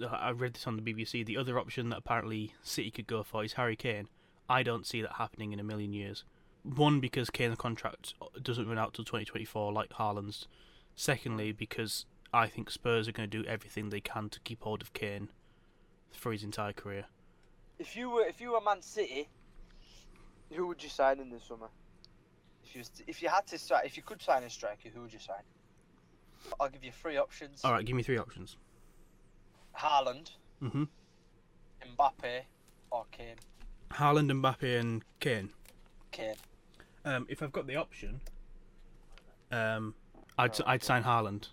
[0.10, 3.44] I read this on the BBC the other option that apparently City could go for
[3.44, 4.10] is Harry Kane
[4.50, 6.24] I don't see that happening in a million years
[6.64, 10.48] one because Kane's contract doesn't run out till 2024 like Haaland's
[10.96, 14.82] secondly because I think Spurs are going to do everything they can to keep hold
[14.82, 15.30] of Kane
[16.12, 17.06] for his entire career
[17.80, 19.28] If you were if you were Man City,
[20.54, 21.68] who would you sign in the summer?
[22.64, 24.90] If you was to- if you had to sign if you could sign a striker,
[24.90, 25.44] who would you sign?
[26.60, 28.58] I'll give you three options: alright give me three options
[29.78, 30.84] Haaland, hmm
[31.82, 32.42] Mbappe,
[32.92, 33.36] or Kane.
[33.92, 35.50] Haaland Mbappe and Kane
[36.12, 36.36] Kane.
[37.04, 38.22] Um, if I've got the option,
[39.52, 39.96] um,
[40.38, 41.50] I'd Oh, I'd sign Haaland.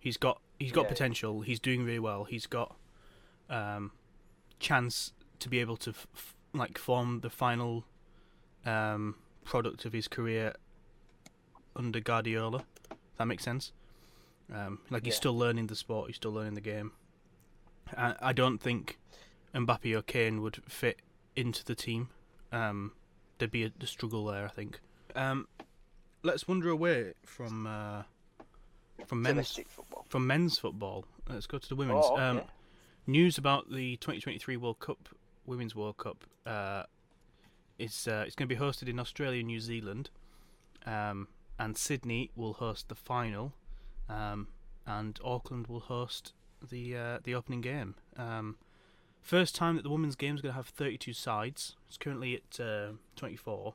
[0.00, 0.88] He's got he's got Yeah.
[0.88, 1.40] potential.
[1.42, 2.24] He's doing really well.
[2.24, 2.76] He's got
[3.48, 3.92] um,
[4.58, 7.84] chance to be able to f- f- like form the final
[8.66, 10.54] um, product of his career
[11.76, 12.64] under Guardiola.
[12.90, 13.72] If that makes sense.
[14.52, 15.18] Um, like he's Yeah.
[15.18, 16.08] still learning the sport.
[16.08, 16.92] He's still learning the game.
[17.96, 18.98] I, I don't think
[19.54, 21.00] Mbappe or Kane would fit
[21.36, 22.08] into the team.
[22.52, 22.92] Um,
[23.38, 24.80] there'd be a, a struggle there, I think.
[25.16, 25.48] Um,
[26.22, 28.02] let's wander away from uh,
[29.06, 29.58] from men's
[30.08, 31.06] from men's football.
[31.28, 32.04] Let's go to the women's.
[32.04, 32.22] Oh, okay.
[32.22, 32.40] um,
[33.06, 35.08] news about the 2023 World Cup,
[35.46, 36.24] Women's World Cup.
[36.46, 36.84] Uh,
[37.78, 40.10] it's uh, it's going to be hosted in Australia, and New Zealand,
[40.86, 41.28] um,
[41.58, 43.52] and Sydney will host the final,
[44.08, 44.48] um,
[44.86, 46.32] and Auckland will host
[46.70, 47.94] the uh, the opening game.
[48.16, 48.56] Um,
[49.20, 51.76] first time that the women's game is going to have 32 sides.
[51.88, 53.74] It's currently at uh, 24,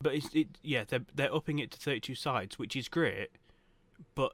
[0.00, 3.30] but it's it yeah they're they're upping it to 32 sides, which is great,
[4.14, 4.32] but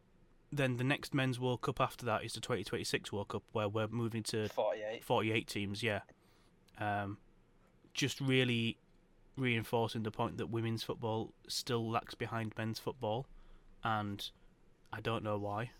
[0.52, 3.88] then the next men's World Cup after that is the 2026 World Cup, where we're
[3.88, 5.04] moving to 48.
[5.04, 5.82] 48 teams.
[5.82, 6.00] Yeah,
[6.78, 7.18] um,
[7.94, 8.78] just really
[9.36, 13.26] reinforcing the point that women's football still lacks behind men's football,
[13.84, 14.30] and
[14.92, 15.70] I don't know why.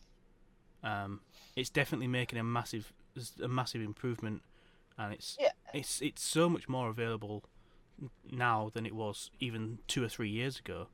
[0.83, 1.21] Um,
[1.57, 2.93] it's definitely making a massive
[3.43, 4.43] a massive improvement,
[4.99, 5.53] and it's Yeah.
[5.73, 7.45] it's it's so much more available
[8.31, 10.89] now than it was even two or three years ago.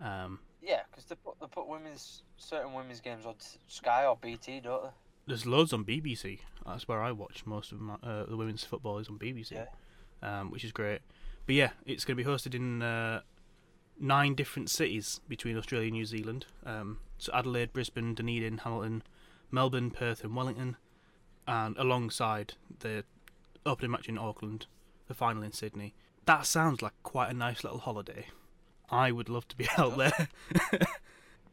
[0.00, 3.36] Um, Because they put they put women's certain women's games on
[3.68, 4.90] Sky or BT, don't they?
[5.26, 6.40] There's loads on BBC.
[6.66, 9.66] That's where I watch most of my uh, the women's football is on BBC, Yeah.
[10.22, 11.00] um, which is great.
[11.46, 13.20] But yeah, it's going to be hosted in uh,
[13.98, 16.46] nine different cities between Australia and New Zealand.
[16.64, 19.02] Um, so Adelaide, Brisbane, Dunedin, Hamilton,
[19.50, 20.76] Melbourne, Perth, and Wellington,
[21.46, 23.04] and alongside the
[23.66, 24.66] opening match in Auckland,
[25.08, 25.94] the final in Sydney.
[26.26, 28.26] That sounds like quite a nice little holiday.
[28.90, 30.28] I would love to be out there.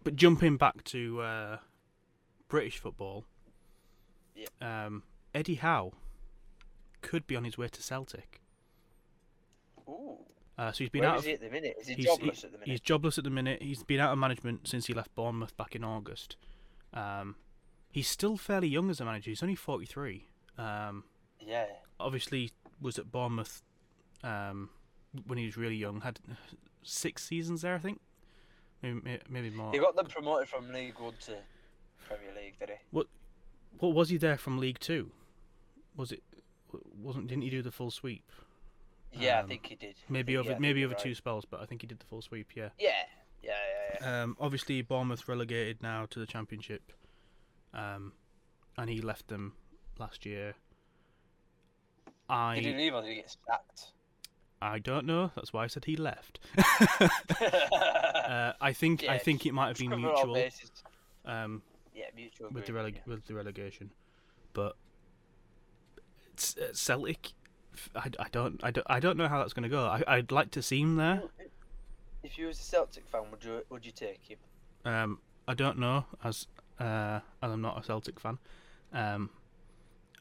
[0.03, 1.57] but jumping back to uh,
[2.47, 3.25] British football,
[4.61, 5.93] um, Eddie Howe
[7.01, 8.41] could be on his way to Celtic.
[9.87, 10.17] Ooh.
[10.57, 11.75] Uh, so he's been Where out is of he at the minute?
[11.79, 12.69] Is he he's- jobless at the minute?
[12.71, 13.61] He's jobless at the minute.
[13.61, 16.35] He's been out of management since he left Bournemouth back in August.
[16.93, 17.35] Um,
[17.91, 19.31] he's still fairly young as a manager.
[19.31, 20.27] He's only 43.
[20.57, 21.05] Um,
[21.39, 21.65] Yeah.
[21.99, 23.61] obviously, was at Bournemouth
[24.23, 24.69] um,
[25.25, 26.01] when he was really young.
[26.01, 26.19] Had
[26.83, 28.01] six seasons there, I think.
[28.81, 29.71] Maybe, maybe more.
[29.71, 31.37] He got them promoted from League One to
[32.05, 32.75] Premier League, did he?
[33.77, 35.11] What was he there from League Two?
[35.95, 36.23] Was it?
[37.01, 37.27] Wasn't?
[37.27, 38.31] Didn't he do the full sweep?
[39.11, 39.95] Yeah, Um, I think he did.
[40.09, 42.05] Maybe think- over yeah, maybe over you're two spells, but I think he did the
[42.05, 42.55] full sweep.
[42.55, 42.69] Yeah.
[42.77, 42.91] Yeah,
[43.41, 44.23] yeah, yeah, yeah.
[44.23, 46.91] Um, obviously, Bournemouth relegated now to the Championship,
[47.73, 48.13] um,
[48.77, 49.53] and he left them
[49.97, 50.55] last year.
[52.55, 53.93] did he I leave or did he get sacked?
[54.61, 55.31] I don't know.
[55.35, 56.39] That's why I said he left.
[56.57, 60.37] uh, I think I think it might have been mutual
[61.25, 61.61] um,
[61.99, 62.49] Yeah, mutual.
[62.49, 63.91] with the releg- with the relegation,
[64.53, 64.77] but
[66.31, 67.33] it's, uh, Celtic.
[67.93, 69.85] I, I don't I don't I don't know how that's going to go.
[69.85, 71.23] I I'd like to see him there.
[72.23, 74.37] If you was a Celtic fan, would you would you take him?
[74.85, 76.47] Um, I don't know as
[76.79, 78.37] uh, as I'm not a Celtic fan.
[78.93, 79.29] Um,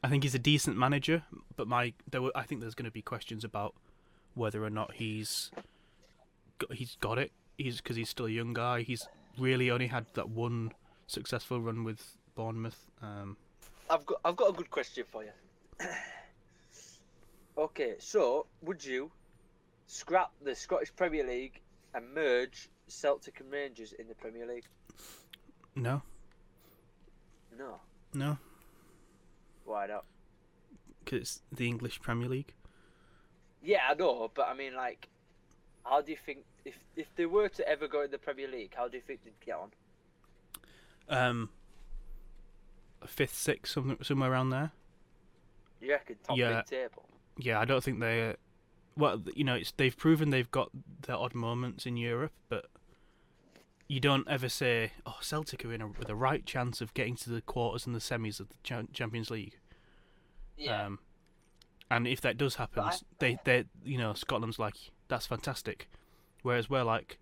[0.03, 1.23] I think he's a decent manager,
[1.55, 3.73] but my there were, I think there's going to be questions about
[4.35, 5.51] whether or not he's
[6.57, 7.31] got, he's got it.
[7.57, 8.81] He's because he's still a young guy.
[8.81, 10.71] He's really only had that one
[11.09, 12.85] successful run with Bournemouth.
[13.01, 13.37] Um,
[13.89, 15.31] I've got I've got a good question for you.
[17.57, 19.11] okay, so would you
[19.87, 21.61] scrap the Scottish Premier League
[21.93, 24.65] and merge Celtic and Rangers in the Premier League?
[25.75, 26.01] no,
[27.57, 27.79] No.
[28.13, 28.37] no,
[29.65, 30.05] Why not?
[31.03, 32.53] because it's the English Premier League.
[33.63, 35.07] Yeah, I know, but I mean, like,
[35.83, 38.73] how do you think if if they were to ever go in the Premier League,
[38.75, 39.71] how do you think they'd get on?
[41.09, 41.49] Um,
[43.05, 44.71] fifth, sixth, something somewhere around there.
[45.81, 46.61] You reckon top Yeah.
[46.63, 47.05] table?
[47.37, 48.35] yeah, I don't think they.
[48.97, 50.69] Well, you know, it's they've proven they've got
[51.03, 52.65] their odd moments in Europe, but
[53.87, 57.15] you don't ever say, "Oh, Celtic are in a, with a right chance of getting
[57.17, 59.57] to the quarters and the semis of the Cha- Champions League."
[60.57, 60.85] Yeah.
[60.87, 60.99] Um,
[61.89, 64.75] and if that does happen, I- they they you know Scotland's like
[65.07, 65.87] that's fantastic,
[66.41, 67.17] whereas we're like,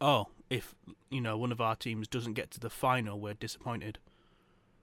[0.00, 0.74] oh, if
[1.08, 3.98] you know one of our teams doesn't get to the final, we're disappointed.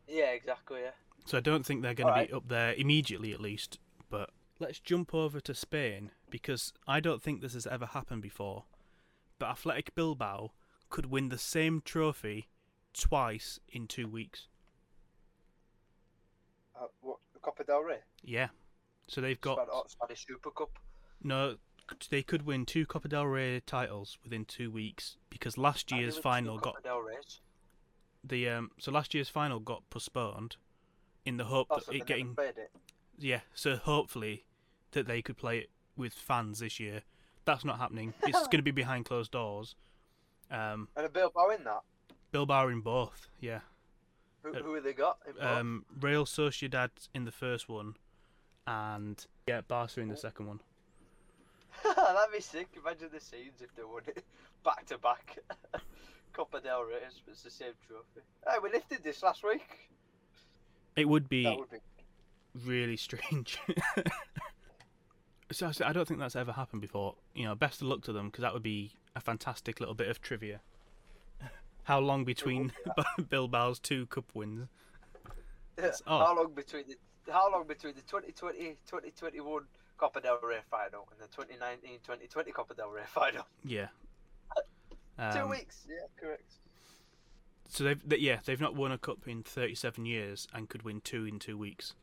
[0.08, 0.80] yeah, exactly.
[0.82, 0.92] Yeah.
[1.26, 3.80] So I don't think they're going to be up there immediately, at least.
[4.10, 8.64] But let's jump over to Spain because I don't think this has ever happened before.
[9.38, 10.52] But Athletic Bilbao
[10.90, 12.48] could win the same trophy
[12.94, 14.48] twice in two weeks.
[16.80, 17.98] Uh, what Copa del Rey?
[18.24, 18.48] Yeah.
[19.08, 20.80] So they've got Spanish, Spanish Super Cup.
[21.22, 21.58] no.
[22.10, 26.58] They could win two Copa del Rey titles within two weeks because last year's final
[26.58, 26.76] got
[28.24, 28.72] the um.
[28.78, 30.58] So last year's final got postponed,
[31.26, 32.72] in the hope Oh, that so it getting it.
[33.20, 34.46] Yeah, so hopefully
[34.92, 37.02] that they could play it with fans this year.
[37.46, 38.14] That's not happening.
[38.24, 39.76] It's going to be behind closed doors.
[40.52, 41.82] Um, And a Bilbao in that.
[42.32, 43.62] Bilbao in both, yeah.
[44.44, 45.18] Who, Uh, who have they got?
[45.40, 47.96] Um, Real Sociedad in the first one,
[48.66, 50.60] and yeah, Barca in the second one.
[51.96, 52.68] That'd be sick.
[52.78, 54.24] Imagine the scenes if they won it
[54.64, 55.38] back to back.
[56.34, 58.26] Copa del Rey, it's the same trophy.
[58.46, 59.90] Hey, we lifted this last week.
[60.96, 61.78] It would be would be.
[62.66, 63.60] really strange.
[65.52, 67.16] so I don't think that's ever happened before.
[67.34, 70.10] You know, best of luck to them because that would be a fantastic little bit
[70.10, 70.62] of trivia.
[71.84, 72.74] How long between
[73.20, 74.68] Bilbao's two cup wins?
[75.80, 75.96] Odd.
[76.06, 79.64] How long between the How long between the 2020 2021
[79.98, 83.46] Copa del Rey final and the 2019-2020 Copa del Rey final?
[83.64, 83.88] Yeah.
[85.34, 85.86] Two Um, weeks.
[85.90, 86.54] Yeah, correct.
[87.70, 91.02] So they've they, yeah they've not won a cup in 37 years and could win
[91.02, 91.94] two in two weeks,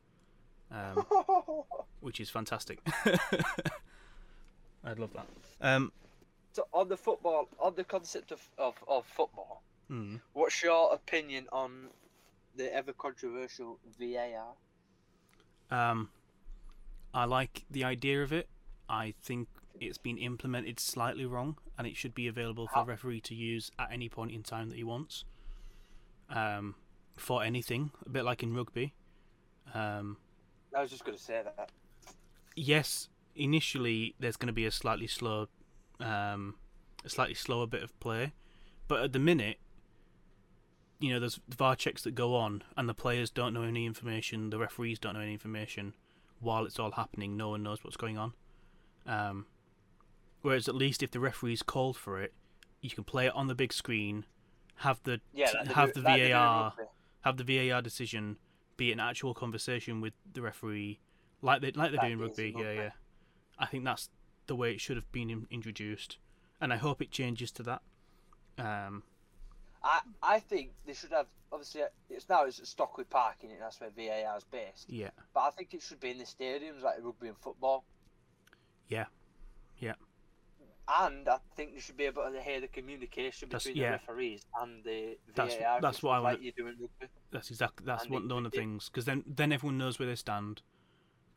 [0.71, 1.03] um,
[2.01, 2.79] which is fantastic.
[4.83, 5.25] I'd love that.
[5.61, 5.91] Um,
[6.53, 11.47] so on the football, on the concept of, of, of football, mm, what's your opinion
[11.51, 11.87] on
[12.55, 14.53] the ever controversial VAR?
[15.71, 16.09] um,
[17.15, 18.49] I like the idea of it.
[18.89, 19.47] I think
[19.79, 23.71] it's been implemented slightly wrong, and it should be available for a referee to use
[23.79, 25.23] at any point in time that he wants.
[26.29, 26.75] Um,
[27.15, 28.93] for anything, a bit like in rugby.
[29.73, 30.17] Um,
[30.75, 31.71] I was just going to say that.
[32.55, 35.47] yes, initially there's going to be a slightly slow,
[36.01, 36.55] um,
[37.05, 38.33] a slightly slower bit of play,
[38.89, 39.57] but at the minute,
[40.99, 44.49] you know, there's VAR checks that go on, and the players don't know any information,
[44.49, 45.93] the referees don't know any information.
[46.45, 48.33] While it's all happening, no one knows what's going on.
[49.07, 49.45] Um,
[50.41, 52.33] whereas at least if the referees called for it,
[52.81, 54.25] you can play it on the big screen,
[54.77, 56.73] have the Yeah, have do- the like they do in VAR
[57.21, 58.37] have the VAR decision
[58.77, 60.99] be an actual conversation with the referee,
[61.41, 62.53] like they like they do Like in rugby.
[62.55, 62.75] Yeah, rugby.
[62.83, 62.89] yeah.
[63.57, 64.09] I think that's
[64.47, 66.17] the way it should have been in, introduced,
[66.61, 67.81] and I hope it changes to that.
[68.57, 69.03] Um,
[69.85, 73.57] I, I think they should have obviously it's now it's at Stockley Park in it.
[73.59, 74.89] That's where VAR is based.
[74.89, 77.85] yeah, But I think it should be in the stadiums like rugby and football.
[78.89, 79.05] Yeah.
[79.77, 79.93] Yeah.
[80.87, 83.91] And I think you should be able to hear the communication That's- between yeah.
[83.91, 85.79] the referees and the That's- VAR.
[85.81, 87.07] that's what I like wanna- you do in rugby.
[87.31, 90.07] that's exactly that's And one, one of the things because then then everyone knows where
[90.07, 90.61] they stand.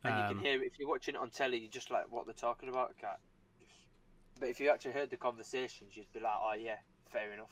[0.04, 1.58] And you Um, can hear if you're watching it on telly.
[1.58, 2.94] You just like what they're talking about.
[4.40, 6.78] But if you actually heard the conversations, you'd be like, "Oh yeah,
[7.10, 7.50] fair enough."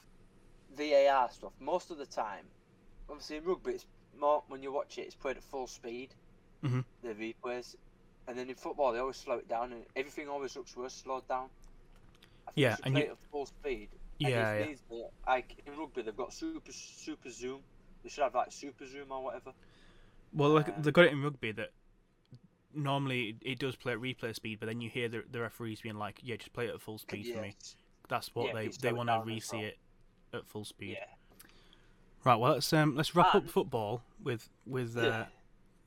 [0.74, 2.44] VAR stuff most of the time.
[3.08, 3.86] Obviously, in rugby, it's
[4.18, 6.14] more when you watch it, it's played at full speed.
[6.62, 6.84] Mhm.
[7.02, 7.76] The replays,
[8.26, 11.28] and then in football, they always slow it down, and everything always looks worse slowed
[11.28, 11.50] down.
[12.54, 13.90] Yeah, and play you- at full speed.
[14.18, 14.74] Yeah, yeah.
[14.88, 17.62] be, like in rugby, they've got super super zoom.
[18.02, 19.52] They should have like super zoom or whatever.
[20.32, 21.72] Well, like Um, they got it in rugby that
[22.72, 25.96] normally it, does play at replay speed, but then you hear the, the referees being
[25.96, 27.54] like, "Yeah, just play it at full speed for me."
[28.08, 29.78] That's what Yeah, they they want to re-see it
[30.32, 30.96] at full speed.
[30.98, 31.04] Yeah.
[32.24, 32.36] Right.
[32.36, 35.26] Well, let's um let's wrap up football with with uh,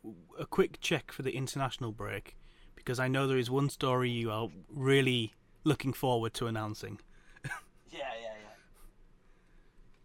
[0.05, 0.11] Yeah.
[0.39, 2.35] a quick check for the international break
[2.75, 5.33] because I know there is one story you are really
[5.63, 6.99] looking forward to announcing.
[7.91, 8.49] Yeah, yeah, yeah.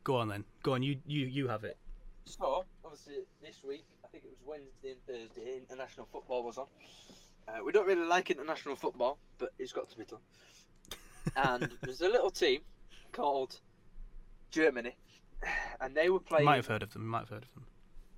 [0.04, 0.44] Go on then.
[0.62, 0.82] Go on.
[0.82, 1.76] You you you have it.
[2.24, 6.66] So, obviously, this week, I think it was Wednesday and Thursday, international football was on.
[7.46, 10.20] Uh, we don't really like international football, but it's got to be done.
[11.36, 12.60] And there's a little team
[13.12, 13.60] called
[14.54, 14.94] Germany,
[15.80, 16.44] and they were You playing.
[16.44, 17.02] might have heard of them.
[17.02, 17.66] You might have heard of them.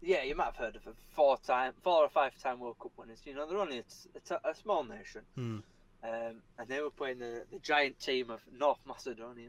[0.03, 0.95] Yeah, you might have heard of them.
[1.15, 3.21] Four time, four or five time World Cup winners.
[3.25, 5.23] You know, they're only a, t- a, t- a small nation.
[5.35, 5.59] Hmm.
[6.05, 9.49] Um, and they were playing the, the giant team of North Macedonia.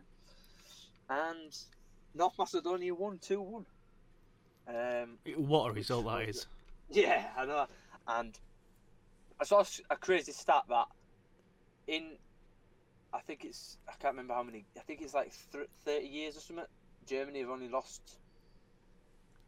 [1.09, 1.55] And
[2.15, 3.65] North Macedonia won 2 1.
[4.69, 6.47] Um, What a result that was is.
[6.89, 7.65] yeah, I know.
[8.07, 8.37] And
[9.39, 10.87] I saw a crazy stat that
[11.87, 12.11] in,
[13.17, 16.37] I think it's, I can't remember how many, I think it's like th- 30 years
[16.37, 16.65] or something,
[17.07, 18.01] Germany have only lost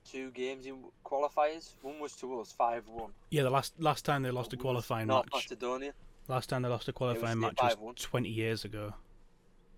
[0.09, 1.74] two games in qualifiers.
[1.84, 3.11] One was to us, 5 1.
[3.30, 5.15] Yeah, the last last time they lost a qualifying match.
[5.15, 5.45] North match.
[5.45, 5.93] Macedonia.
[6.28, 8.93] Last time they lost a qualifying the match was twenty years ago.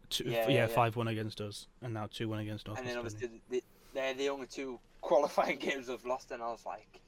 [0.10, 2.88] Two, Yeah, yeah, yeah, five one against us, and now two one against North and
[2.88, 3.64] then obviously the,
[3.94, 7.02] they're the only two qualifying games I've lost, and I was like,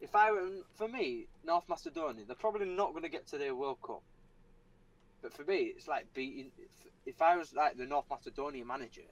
[0.00, 3.54] if I were for me, North Macedonia, they're probably not going to get to their
[3.54, 4.02] World Cup.
[5.22, 6.50] But for me, it's like beating.
[7.06, 9.02] If, I was like the North Macedonia manager,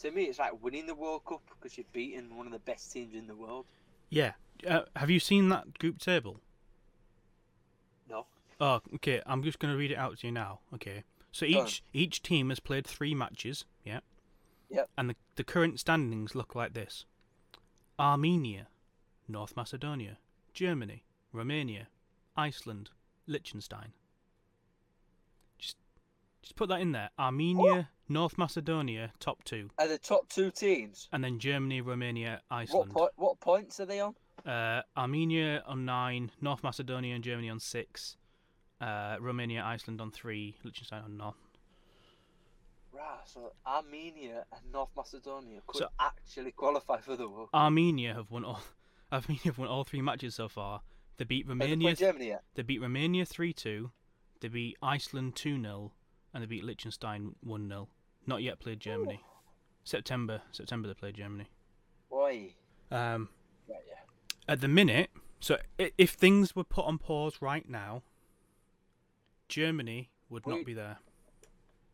[0.00, 2.92] to me, it's like winning the World Cup because you've beaten one of the best
[2.92, 3.66] teams in the world.
[4.08, 4.32] Yeah.
[4.66, 6.40] Uh, have you seen that group table?
[8.08, 8.26] No.
[8.60, 9.22] Oh, okay.
[9.26, 10.60] I'm just going to read it out to you now.
[10.74, 11.04] Okay.
[11.32, 13.64] So each each team has played three matches.
[13.84, 14.00] Yeah.
[14.70, 14.90] Yep.
[14.98, 17.04] And the the current standings look like this:
[17.98, 18.66] Armenia,
[19.28, 20.18] North Macedonia,
[20.52, 21.86] Germany, Romania,
[22.36, 22.90] Iceland,
[23.26, 23.92] Liechtenstein.
[26.42, 27.10] Just put that in there.
[27.18, 31.08] Armenia, North Macedonia, top two, Are the top two teams?
[31.12, 32.90] and then Germany, Romania, What Iceland.
[32.92, 34.14] po- what points are they on?
[34.46, 38.16] Uh, Armenia on nine, North Macedonia and Germany on six,
[38.80, 41.34] uh, Romania, Iceland on three, Liechtenstein on none.
[42.92, 47.50] Right, so Armenia and North Macedonia could So- actually qualify for the World.
[47.54, 48.62] Armenia have won all.
[49.12, 50.82] Armenia have won all three matches so far.
[51.16, 51.94] They beat Have they Romania.
[51.94, 52.44] Germany yet?
[52.54, 53.92] They beat Romania three two.
[54.40, 55.92] They beat Iceland two 0
[56.32, 57.88] and they beat Liechtenstein one 0
[58.26, 59.20] Not yet played Germany.
[59.84, 61.48] September September they played Germany.
[62.08, 62.50] Why?
[62.90, 63.28] Um,
[63.68, 64.00] Right, yeah.
[64.48, 68.02] at the minute, so if things were put on pause right now,
[69.48, 70.98] Germany would not be there.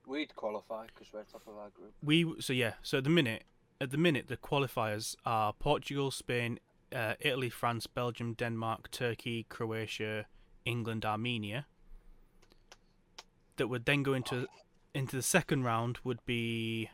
[0.06, 1.92] We'd qualify because we're top of our group.
[2.02, 2.74] We so yeah.
[2.82, 3.44] So at the minute,
[3.80, 6.58] at the minute, the qualifiers are Portugal, Spain,
[6.94, 10.26] uh, Italy, France, Belgium, Denmark, Turkey, Croatia,
[10.64, 11.66] England, Armenia.
[13.56, 14.46] That would then go into
[14.94, 16.90] into the second round would be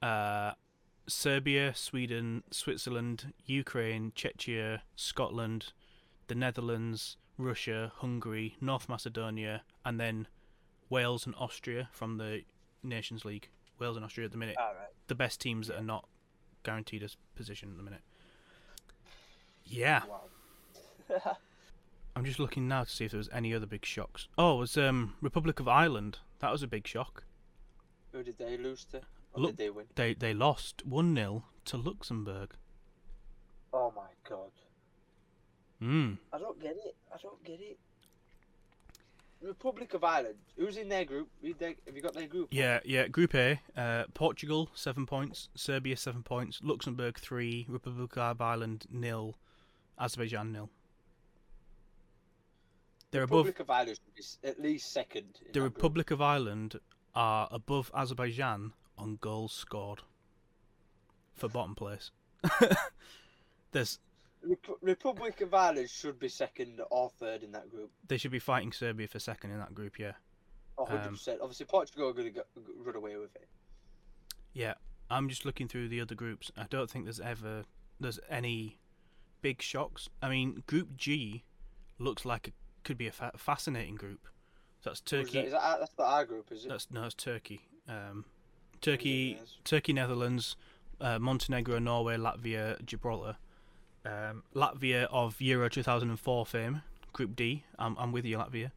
[0.00, 0.52] uh,
[1.08, 5.72] Serbia, Sweden, Switzerland, Ukraine, Czechia, Scotland,
[6.26, 10.26] the Netherlands, Russia, Hungary, North Macedonia, and then
[10.90, 12.42] Wales and Austria from the
[12.82, 13.48] Nations League.
[13.78, 14.88] Wales and Austria at the minute, All right.
[15.08, 16.06] the best teams that are not
[16.62, 18.02] guaranteed a position at the minute.
[19.64, 20.22] Yeah, Wow.
[22.14, 24.28] I'm just looking now to see if there was any other big shocks.
[24.36, 26.18] Oh, it was um, Republic of Ireland.
[26.40, 27.24] That was a big shock.
[28.12, 28.98] Who did they lose to?
[29.32, 29.86] Or Look- did they win?
[29.94, 32.50] They they lost one 0 to Luxembourg.
[33.72, 34.50] Oh my god.
[35.78, 36.14] Hmm.
[36.32, 36.94] I don't get it.
[37.12, 37.78] I don't get it.
[39.40, 40.36] Republic of Ireland.
[40.56, 41.28] Who's in their group?
[41.42, 42.48] Have you got their group?
[42.52, 43.08] Yeah, yeah.
[43.08, 49.36] Group A: uh, Portugal seven points, Serbia seven points, Luxembourg three, Republic of Ireland nil,
[49.98, 50.70] Azerbaijan nil.
[53.12, 53.46] They're above.
[53.46, 55.26] Republic of Ireland should be s- at least second.
[55.38, 55.74] The that group.
[55.76, 56.80] Republic of Ireland
[57.14, 60.00] are above Azerbaijan on goals scored
[61.34, 62.10] for bottom place.
[63.72, 63.98] There's
[64.42, 67.90] Rep- Republic of Ireland should be second or third in that group.
[68.08, 69.98] they should be fighting Serbia for second in that group.
[69.98, 70.12] Yeah,
[70.78, 71.28] Oh, 100%.
[71.28, 72.44] Um, Obviously, Portugal are going to
[72.84, 73.46] run away with it.
[74.52, 74.74] yeah.
[75.10, 76.50] I'm just looking through the other groups.
[76.56, 77.64] I don't think there's ever
[78.00, 78.78] there's any
[79.42, 80.08] big shocks.
[80.22, 81.44] I mean, Group G
[81.98, 82.54] looks like it
[82.84, 84.20] could be a fa- fascinating group.
[84.80, 85.38] So that's Turkey.
[85.40, 86.68] Is that, that's not our group, is it?
[86.68, 87.62] That's no, it's Turkey.
[87.88, 88.24] Um,
[88.80, 89.54] Turkey, Yes.
[89.64, 90.56] Turkey, Netherlands,
[91.00, 93.36] uh, Montenegro, Norway, Latvia, Gibraltar.
[94.04, 97.64] Um, Latvia of Euro 2004 fame, Group D.
[97.78, 98.72] I'm, I'm with you, Latvia.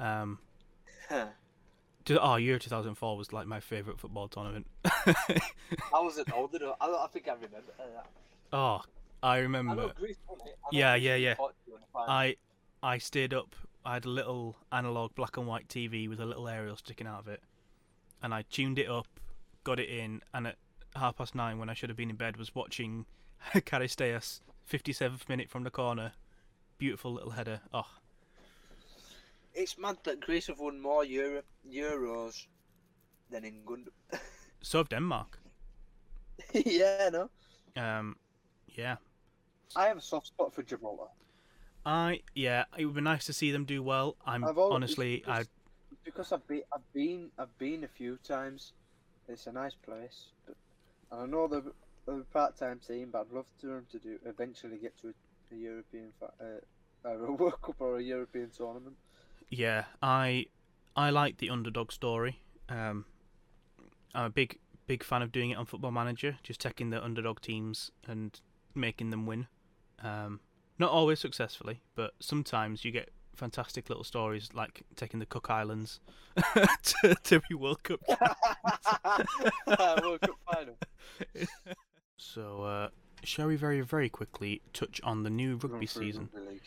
[0.00, 0.38] Um,
[1.08, 1.26] Huh.
[2.06, 4.66] to- oh, Euro 2004 was like my favourite football tournament.
[4.84, 5.40] I
[5.92, 6.76] wasn't old enough.
[6.80, 8.06] I, I think I remember that.
[8.52, 8.82] oh,
[9.22, 9.74] I I remember.
[9.76, 10.16] know Greece.
[10.28, 10.34] I
[10.72, 11.34] Yeah, yeah, yeah.
[11.34, 12.10] Portugal in the final.
[12.12, 12.36] I
[12.84, 13.56] I stayed up.
[13.84, 17.20] I had a little analog black and white TV with a little aerial sticking out
[17.20, 17.42] of it,
[18.22, 19.06] and I tuned it up,
[19.64, 20.56] got it in, and at
[20.94, 23.06] half past nine, when I should have been in bed, was watching
[23.54, 26.12] Charisteas, 57th minute from the corner,
[26.78, 27.60] beautiful little header.
[27.72, 27.88] Oh,
[29.54, 32.46] It's mad that Greece have won more Euro- Euros
[33.30, 33.88] than England.
[34.62, 35.38] so have Denmark.
[36.52, 37.30] yeah, no.
[37.76, 38.16] Um,
[38.68, 38.96] yeah,
[39.76, 41.10] I have a soft spot for Gibraltar.
[41.86, 44.16] I yeah, it would be nice to see them do well.
[44.26, 45.44] I'm I've always- honestly, I
[46.04, 48.72] because I've been, I've been, I've been a few times.
[49.28, 50.56] It's a nice place, but
[51.10, 51.62] and I know they're,
[52.06, 55.54] they're a part-time team, but I'd love to them to do eventually get to a,
[55.54, 58.96] a European, uh, a World Cup or a European tournament.
[59.48, 60.46] Yeah, I
[60.96, 62.40] I like the underdog story.
[62.68, 63.06] Um,
[64.14, 67.40] I'm a big big fan of doing it on Football Manager, just taking the underdog
[67.40, 68.38] teams and
[68.74, 69.46] making them win.
[70.02, 70.40] Um,
[70.78, 76.00] not always successfully, but sometimes you get fantastic little stories like taking the Cook Islands
[76.82, 78.00] to, to be World Cup.
[80.02, 80.76] World Cup final.
[82.16, 82.88] So, uh,
[83.22, 86.62] shall we very very quickly touch on the new rugby season, Rugby League.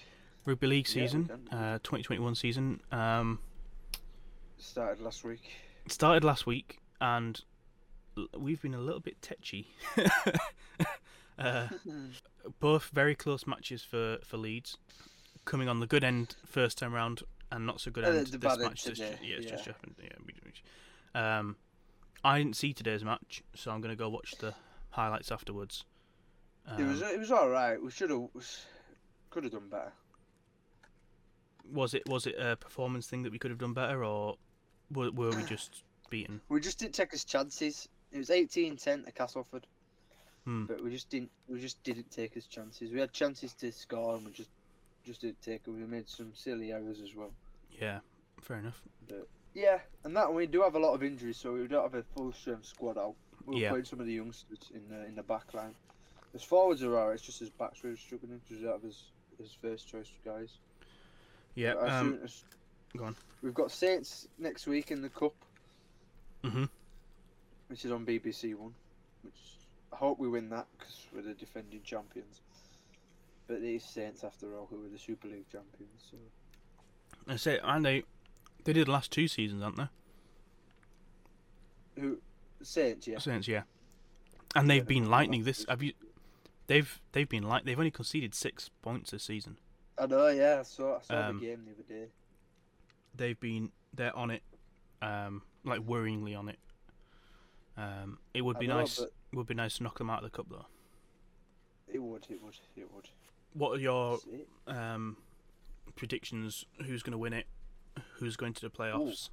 [0.46, 1.58] rugby league season, can.
[1.58, 2.82] uh, 2021 season.
[2.92, 3.40] Um,
[4.58, 5.42] Started last week.
[5.88, 7.42] Started last week, and
[8.38, 9.70] we've been a little bit tetchy.
[11.40, 11.68] uh,
[12.60, 14.78] both very close matches for, for Leeds,
[15.46, 18.58] coming on the good end first time round, and not so good Uh, end this
[18.58, 18.84] match.
[18.84, 19.96] This, yeah, it's just happened.
[20.02, 21.56] Yeah, um,
[22.24, 24.54] I didn't see today's match, so I'm gonna go watch the
[24.92, 25.86] highlights afterwards.
[26.78, 27.82] it was Um, it was all right.
[27.82, 28.30] We should have
[29.30, 29.94] could have done better.
[31.72, 34.38] was it was it a performance thing that we could have done better, or
[34.92, 36.42] were, were we just beaten?
[36.50, 37.88] We just didn't take his chances.
[38.12, 39.68] It was 18-10 to Castleford,
[40.48, 40.64] Hmm.
[40.64, 41.30] but we just didn't.
[41.50, 42.90] We just didn't take his chances.
[42.94, 44.50] We had chances to score, and we just
[45.06, 45.76] just didn't take them.
[45.78, 47.32] We made some silly errors as well.
[47.70, 48.00] Yeah,
[48.42, 48.82] fair enough.
[49.54, 52.04] Yeah, and that we do have a lot of injuries, so we don't have a
[52.16, 53.16] full strength squad out.
[53.46, 53.70] We're Yeah.
[53.72, 55.76] playing some of the youngsters in the in the back line.
[56.32, 57.16] His forwards are alright.
[57.16, 60.60] It's just his backs really struggling because we have his his first choice guys.
[61.56, 61.76] Yeah.
[61.82, 62.46] As Um, as-
[62.96, 63.18] go on.
[63.42, 65.34] We've got Saints next week in the cup,
[66.42, 66.66] hmm
[67.68, 68.74] which is on BBC One.
[69.24, 69.34] Which
[69.94, 72.42] I hope we win that because we're the defending champions.
[73.48, 76.12] But these Saints, after all, who are the Super League champions.
[76.12, 76.18] So
[77.28, 78.04] I say, and they
[78.66, 79.88] they did last two seasons, aren't they?
[82.02, 82.20] who
[82.62, 83.08] Saints?
[83.08, 83.20] Yeah.
[83.20, 83.64] Saints, yeah.
[84.56, 85.66] And they've they been lightning this.
[85.70, 85.94] Have you?
[86.68, 89.58] They've they've been like they've only conceded six points this season.
[89.98, 90.28] I know.
[90.28, 90.58] Yeah.
[90.60, 90.98] I saw.
[90.98, 92.10] I saw Um, the game the other day.
[93.16, 94.44] They've been they're on it,
[95.02, 96.60] um, like worryingly on it.
[97.78, 99.00] Um, it would I be know, nice.
[99.38, 100.66] Would be nice to knock them out of the cup though.
[101.88, 102.26] It would.
[102.28, 102.58] It would.
[102.76, 103.08] It would.
[103.54, 104.18] What are your
[104.66, 105.16] um,
[105.96, 106.66] predictions?
[106.84, 107.46] Who's going to win it?
[108.14, 109.30] Who's going to the playoffs?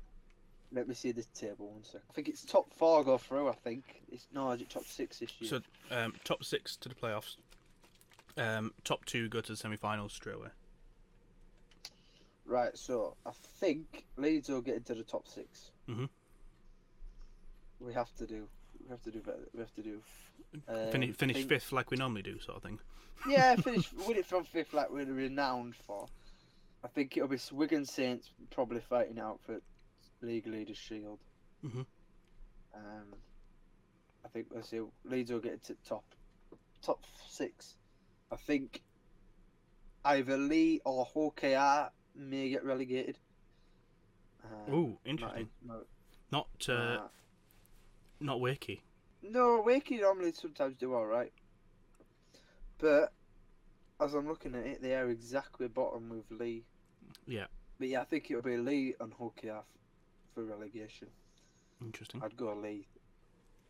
[0.72, 2.02] Let me see this table one sec.
[2.10, 3.48] I think it's top four go through.
[3.48, 5.48] I think it's no, is it top six this year?
[5.48, 5.60] So
[5.96, 7.36] um, top six to the playoffs.
[8.36, 10.48] Um, top two go to the semi-finals straight away.
[12.44, 16.10] Right, so I think Leeds will get into the top 6 Mhm.
[17.80, 18.48] We have to do.
[18.84, 19.48] We have to do better.
[19.54, 20.00] We have to do.
[20.68, 22.78] Um, finish think- fifth like we normally do, sort of thing.
[23.28, 26.06] Yeah, finish win it from fifth like we're renowned for.
[26.84, 29.60] I think it'll be Wigan Saints probably fighting out for
[30.20, 31.18] league leaders shield.
[31.64, 31.86] Mhm.
[32.74, 33.14] Um,
[34.24, 36.04] I think let's see, Leeds will get to top
[36.82, 37.76] top six.
[38.30, 38.82] I think
[40.04, 43.18] either Leigh or OKR may get relegated.
[44.44, 45.48] Um, Ooh, not- interesting.
[45.64, 45.86] not-
[46.30, 47.08] Not uh,
[48.24, 48.80] not Wakey.
[49.22, 51.32] no, Wakey normally sometimes do all right,
[52.78, 53.12] but
[54.00, 56.64] as I'm looking at it, they are exactly bottom with Leigh.
[57.26, 57.46] Yeah.
[57.78, 59.64] But yeah, I think it'll be Leigh and OKR f-
[60.34, 61.08] for relegation.
[61.82, 62.20] Interesting.
[62.24, 62.86] I'd go Leigh.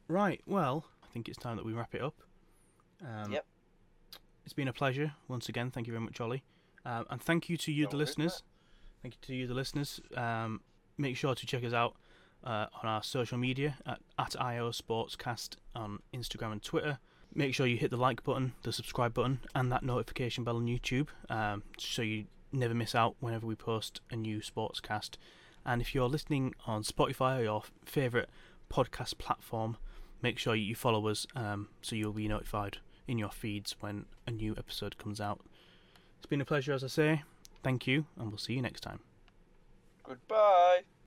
[0.09, 0.41] Right.
[0.47, 2.15] Well, I think it's time that we wrap it up.
[3.03, 3.45] Um, Yep.
[4.45, 5.71] It's been a pleasure once again.
[5.71, 6.43] Thank you very much, Ollie,
[6.85, 8.43] um, and thank you to you, No the worries, listeners.
[9.03, 10.01] Thank you to you, the listeners.
[10.17, 10.61] Um,
[10.99, 11.97] make sure to check us out
[12.45, 16.99] uh, on our social media at, at IO Sportscast on Instagram and Twitter.
[17.35, 20.67] Make sure you hit the like button, the subscribe button, and that notification bell on
[20.67, 25.17] YouTube, um, so you never miss out whenever we post a new sportscast.
[25.67, 28.29] And if you're listening on Spotify or your favourite
[28.71, 29.77] podcast platform,
[30.23, 32.79] make sure you follow us um, so you'll be notified
[33.09, 35.41] in your feeds when a new episode comes out.
[36.19, 37.23] It's been a pleasure, as I say.
[37.63, 39.01] Thank you, and we'll see you next time.
[40.05, 40.83] Goodbye.